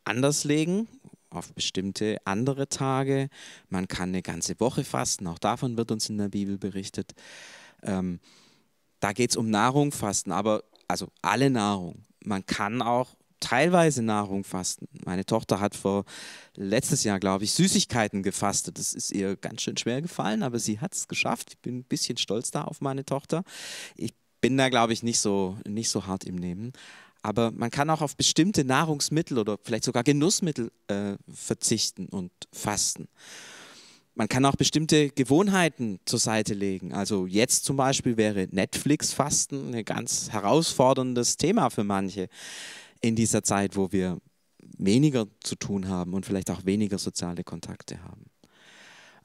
anders 0.04 0.44
legen, 0.44 0.88
auf 1.30 1.52
bestimmte 1.54 2.18
andere 2.24 2.68
Tage. 2.68 3.28
Man 3.68 3.88
kann 3.88 4.10
eine 4.10 4.22
ganze 4.22 4.58
Woche 4.60 4.84
fasten, 4.84 5.26
auch 5.26 5.38
davon 5.38 5.76
wird 5.76 5.90
uns 5.90 6.08
in 6.08 6.18
der 6.18 6.28
Bibel 6.28 6.58
berichtet. 6.58 7.12
Ähm, 7.82 8.20
da 9.04 9.12
geht 9.12 9.28
es 9.28 9.36
um 9.36 9.50
Nahrung 9.50 9.92
fasten, 9.92 10.32
aber 10.32 10.64
also 10.88 11.08
alle 11.20 11.50
Nahrung. 11.50 12.04
Man 12.24 12.46
kann 12.46 12.80
auch 12.80 13.10
teilweise 13.38 14.02
Nahrung 14.02 14.44
fasten. 14.44 14.88
Meine 15.04 15.26
Tochter 15.26 15.60
hat 15.60 15.74
vor 15.74 16.06
letztes 16.56 17.04
Jahr, 17.04 17.20
glaube 17.20 17.44
ich, 17.44 17.52
Süßigkeiten 17.52 18.22
gefastet. 18.22 18.78
Das 18.78 18.94
ist 18.94 19.12
ihr 19.12 19.36
ganz 19.36 19.60
schön 19.60 19.76
schwer 19.76 20.00
gefallen, 20.00 20.42
aber 20.42 20.58
sie 20.58 20.80
hat 20.80 20.94
es 20.94 21.06
geschafft. 21.06 21.50
Ich 21.50 21.58
bin 21.58 21.80
ein 21.80 21.84
bisschen 21.84 22.16
stolz 22.16 22.50
da 22.50 22.64
auf 22.64 22.80
meine 22.80 23.04
Tochter. 23.04 23.44
Ich 23.94 24.14
bin 24.40 24.56
da, 24.56 24.70
glaube 24.70 24.94
ich, 24.94 25.02
nicht 25.02 25.20
so, 25.20 25.58
nicht 25.68 25.90
so 25.90 26.06
hart 26.06 26.24
im 26.24 26.36
Nehmen. 26.36 26.72
Aber 27.20 27.50
man 27.50 27.70
kann 27.70 27.90
auch 27.90 28.00
auf 28.00 28.16
bestimmte 28.16 28.64
Nahrungsmittel 28.64 29.38
oder 29.38 29.58
vielleicht 29.62 29.84
sogar 29.84 30.02
Genussmittel 30.02 30.72
äh, 30.88 31.16
verzichten 31.30 32.06
und 32.06 32.32
fasten. 32.54 33.08
Man 34.16 34.29
kann 34.29 34.44
auch 34.44 34.55
bestimmte 34.55 35.11
Gewohnheiten 35.11 35.98
zur 36.05 36.20
Seite 36.20 36.55
legen. 36.55 36.92
Also 36.92 37.27
jetzt 37.27 37.64
zum 37.64 37.77
Beispiel 37.77 38.16
wäre 38.16 38.46
Netflix-Fasten 38.50 39.74
ein 39.74 39.85
ganz 39.85 40.31
herausforderndes 40.31 41.37
Thema 41.37 41.68
für 41.70 41.83
manche 41.83 42.29
in 43.00 43.16
dieser 43.16 43.42
Zeit, 43.42 43.77
wo 43.77 43.90
wir 43.90 44.18
weniger 44.79 45.27
zu 45.42 45.57
tun 45.57 45.88
haben 45.88 46.14
und 46.14 46.27
vielleicht 46.27 46.50
auch 46.50 46.64
weniger 46.64 46.98
soziale 46.98 47.42
Kontakte 47.42 48.03
haben. 48.03 48.27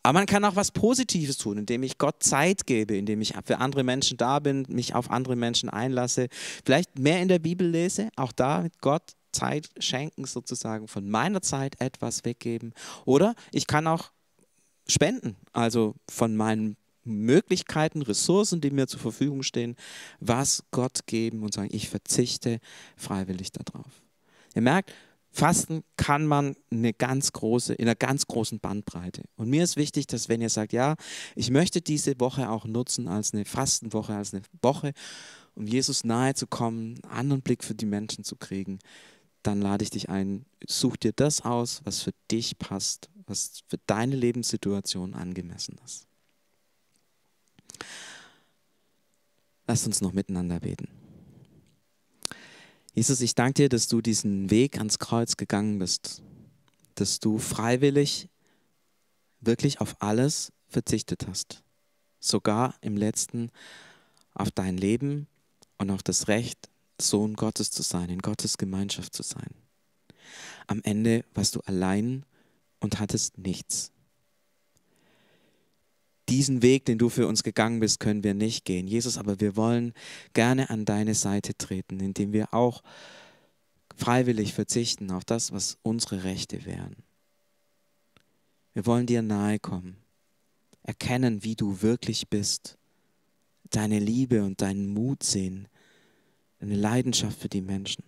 Aber 0.01 0.19
man 0.19 0.25
kann 0.25 0.45
auch 0.45 0.55
was 0.55 0.71
Positives 0.71 1.37
tun, 1.37 1.59
indem 1.59 1.83
ich 1.83 1.97
Gott 1.97 2.23
Zeit 2.23 2.65
gebe, 2.65 2.97
indem 2.97 3.21
ich 3.21 3.33
für 3.45 3.59
andere 3.59 3.83
Menschen 3.83 4.17
da 4.17 4.39
bin, 4.39 4.65
mich 4.69 4.95
auf 4.95 5.11
andere 5.11 5.35
Menschen 5.35 5.69
einlasse, 5.69 6.29
vielleicht 6.65 6.97
mehr 6.97 7.21
in 7.21 7.27
der 7.27 7.39
Bibel 7.39 7.67
lese, 7.67 8.09
auch 8.15 8.31
da 8.31 8.61
mit 8.61 8.81
Gott 8.81 9.03
Zeit 9.33 9.69
schenken, 9.77 10.25
sozusagen 10.25 10.87
von 10.87 11.07
meiner 11.09 11.41
Zeit 11.41 11.79
etwas 11.79 12.25
weggeben. 12.25 12.73
Oder 13.05 13.35
ich 13.51 13.67
kann 13.67 13.87
auch 13.87 14.11
spenden, 14.89 15.35
also 15.53 15.95
von 16.09 16.35
meinen 16.35 16.75
Möglichkeiten, 17.03 18.01
Ressourcen, 18.01 18.61
die 18.61 18.71
mir 18.71 18.87
zur 18.87 18.99
Verfügung 18.99 19.43
stehen, 19.43 19.75
was 20.19 20.63
Gott 20.71 21.07
geben 21.07 21.43
und 21.43 21.53
sagen, 21.53 21.69
ich 21.71 21.89
verzichte 21.89 22.59
freiwillig 22.97 23.51
darauf. 23.51 24.03
Ihr 24.55 24.61
merkt, 24.61 24.91
Fasten 25.31 25.83
kann 25.95 26.25
man 26.25 26.55
eine 26.71 26.91
ganz 26.91 27.31
große, 27.31 27.73
in 27.75 27.87
einer 27.87 27.95
ganz 27.95 28.25
großen 28.25 28.59
Bandbreite. 28.59 29.23
Und 29.35 29.49
mir 29.49 29.63
ist 29.63 29.77
wichtig, 29.77 30.07
dass 30.07 30.27
wenn 30.27 30.41
ihr 30.41 30.49
sagt, 30.49 30.73
ja, 30.73 30.95
ich 31.35 31.51
möchte 31.51 31.81
diese 31.81 32.19
Woche 32.19 32.49
auch 32.49 32.65
nutzen 32.65 33.07
als 33.07 33.33
eine 33.33 33.45
Fastenwoche, 33.45 34.15
als 34.15 34.33
eine 34.33 34.41
Woche, 34.61 34.93
um 35.55 35.67
Jesus 35.67 36.03
nahe 36.03 36.33
zu 36.33 36.47
kommen, 36.47 36.99
einen 37.03 37.11
anderen 37.11 37.41
Blick 37.41 37.63
für 37.63 37.75
die 37.75 37.85
Menschen 37.85 38.23
zu 38.23 38.35
kriegen, 38.37 38.79
dann 39.43 39.61
lade 39.61 39.83
ich 39.83 39.91
dich 39.91 40.09
ein, 40.09 40.45
such 40.67 40.97
dir 40.97 41.13
das 41.13 41.45
aus, 41.45 41.81
was 41.85 42.01
für 42.01 42.13
dich 42.31 42.57
passt, 42.57 43.09
was 43.29 43.63
für 43.67 43.77
deine 43.85 44.15
Lebenssituation 44.15 45.13
angemessen 45.13 45.79
ist. 45.85 46.07
Lasst 49.67 49.85
uns 49.85 50.01
noch 50.01 50.13
miteinander 50.13 50.59
beten. 50.59 50.87
Jesus, 52.95 53.21
ich 53.21 53.35
danke 53.35 53.53
dir, 53.53 53.69
dass 53.69 53.87
du 53.87 54.01
diesen 54.01 54.49
Weg 54.49 54.77
ans 54.77 54.99
Kreuz 54.99 55.37
gegangen 55.37 55.79
bist, 55.79 56.21
dass 56.95 57.19
du 57.19 57.37
freiwillig 57.37 58.29
wirklich 59.41 59.79
auf 59.79 60.01
alles 60.01 60.51
verzichtet 60.67 61.27
hast, 61.27 61.63
sogar 62.19 62.75
im 62.81 62.97
letzten 62.97 63.51
auf 64.33 64.51
dein 64.51 64.77
Leben 64.77 65.27
und 65.77 65.91
auf 65.91 66.03
das 66.03 66.27
Recht, 66.27 66.69
Sohn 66.99 67.35
Gottes 67.35 67.71
zu 67.71 67.83
sein, 67.83 68.09
in 68.09 68.19
Gottes 68.19 68.57
Gemeinschaft 68.57 69.13
zu 69.13 69.23
sein. 69.23 69.53
Am 70.67 70.81
Ende 70.83 71.23
warst 71.33 71.55
du 71.55 71.61
allein 71.61 72.25
und 72.79 72.99
hattest 72.99 73.37
nichts. 73.37 73.91
Diesen 76.29 76.61
Weg, 76.61 76.85
den 76.85 76.99
du 76.99 77.09
für 77.09 77.27
uns 77.27 77.41
gegangen 77.41 77.79
bist, 77.79 77.99
können 77.99 78.23
wir 78.23 78.35
nicht 78.35 78.63
gehen. 78.63 78.87
Jesus, 78.87 79.17
aber 79.17 79.39
wir 79.39 79.55
wollen 79.55 79.93
gerne 80.33 80.69
an 80.69 80.85
deine 80.85 81.15
Seite 81.15 81.57
treten, 81.57 81.99
indem 81.99 82.33
wir 82.33 82.53
auch 82.53 82.83
freiwillig 83.95 84.53
verzichten 84.53 85.11
auf 85.11 85.25
das, 85.25 85.51
was 85.51 85.77
unsere 85.81 86.23
Rechte 86.23 86.65
wären. 86.65 86.95
Wir 88.73 88.85
wollen 88.85 89.07
dir 89.07 89.23
nahe 89.23 89.59
kommen, 89.59 89.97
erkennen, 90.83 91.43
wie 91.43 91.55
du 91.55 91.81
wirklich 91.81 92.29
bist, 92.29 92.77
deine 93.71 93.99
Liebe 93.99 94.43
und 94.43 94.61
deinen 94.61 94.87
Mut 94.93 95.23
sehen, 95.23 95.67
deine 96.59 96.75
Leidenschaft 96.75 97.39
für 97.39 97.49
die 97.49 97.61
Menschen. 97.61 98.03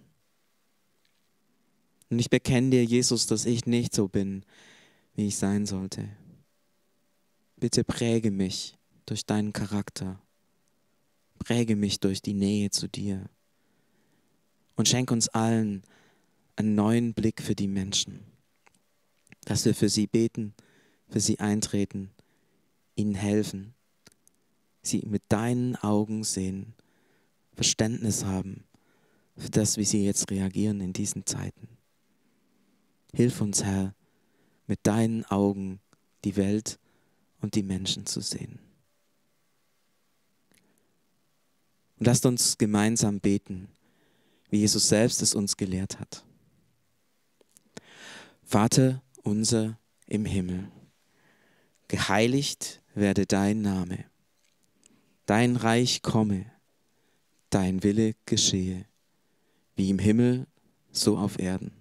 Und 2.12 2.20
ich 2.20 2.30
bekenne 2.30 2.72
dir, 2.72 2.84
Jesus, 2.84 3.26
dass 3.26 3.46
ich 3.46 3.66
nicht 3.66 3.96
so 3.96 4.10
bin, 4.10 4.44
wie 5.16 5.28
ich 5.28 5.38
sein 5.38 5.66
sollte. 5.66 6.10
Bitte 7.56 7.86
präge 7.86 8.32
mich 8.32 8.76
durch 9.06 9.26
deinen 9.26 9.54
Charakter. 9.54 10.22
Präge 11.40 11.78
mich 11.78 12.02
durch 12.02 12.22
die 12.22 12.34
Nähe 12.34 12.70
zu 12.70 12.88
dir 12.88 13.30
und 14.76 14.90
schenk 14.90 15.10
uns 15.10 15.30
allen 15.30 15.84
einen 16.56 16.76
neuen 16.76 17.14
Blick 17.14 17.42
für 17.42 17.56
die 17.56 17.68
Menschen, 17.68 18.20
dass 19.46 19.66
wir 19.66 19.74
für 19.74 19.90
sie 19.90 20.06
beten, 20.06 20.54
für 21.08 21.20
sie 21.20 21.40
eintreten, 21.40 22.12
ihnen 22.96 23.16
helfen, 23.16 23.74
sie 24.84 25.02
mit 25.08 25.24
deinen 25.30 25.78
Augen 25.78 26.24
sehen, 26.24 26.74
Verständnis 27.54 28.26
haben 28.26 28.66
für 29.38 29.50
das, 29.50 29.78
wie 29.78 29.86
sie 29.86 30.06
jetzt 30.06 30.30
reagieren 30.30 30.82
in 30.82 30.94
diesen 30.94 31.26
Zeiten. 31.26 31.81
Hilf 33.14 33.42
uns, 33.42 33.64
Herr, 33.64 33.94
mit 34.68 34.80
deinen 34.84 35.26
Augen 35.26 35.80
die 36.24 36.36
Welt 36.36 36.80
und 37.42 37.56
die 37.56 37.64
Menschen 37.64 38.06
zu 38.06 38.22
sehen. 38.22 38.60
Und 41.98 42.08
lasst 42.08 42.26
uns 42.26 42.58
gemeinsam 42.58 43.20
beten 43.20 43.68
wie 44.52 44.60
Jesus 44.60 44.90
selbst 44.90 45.22
es 45.24 45.34
uns 45.34 45.58
gelehrt 45.58 46.00
hat. 46.00 46.24
Vater 48.44 49.02
unser 49.24 49.80
im 50.08 50.26
Himmel, 50.26 50.70
geheiligt 51.88 52.82
werde 52.94 53.26
dein 53.26 53.62
Name, 53.62 54.06
dein 55.26 55.56
Reich 55.56 56.02
komme, 56.02 56.52
dein 57.50 57.82
Wille 57.82 58.14
geschehe, 58.26 58.86
wie 59.76 59.90
im 59.90 60.00
Himmel, 60.00 60.48
so 60.92 61.18
auf 61.18 61.40
Erden. 61.40 61.81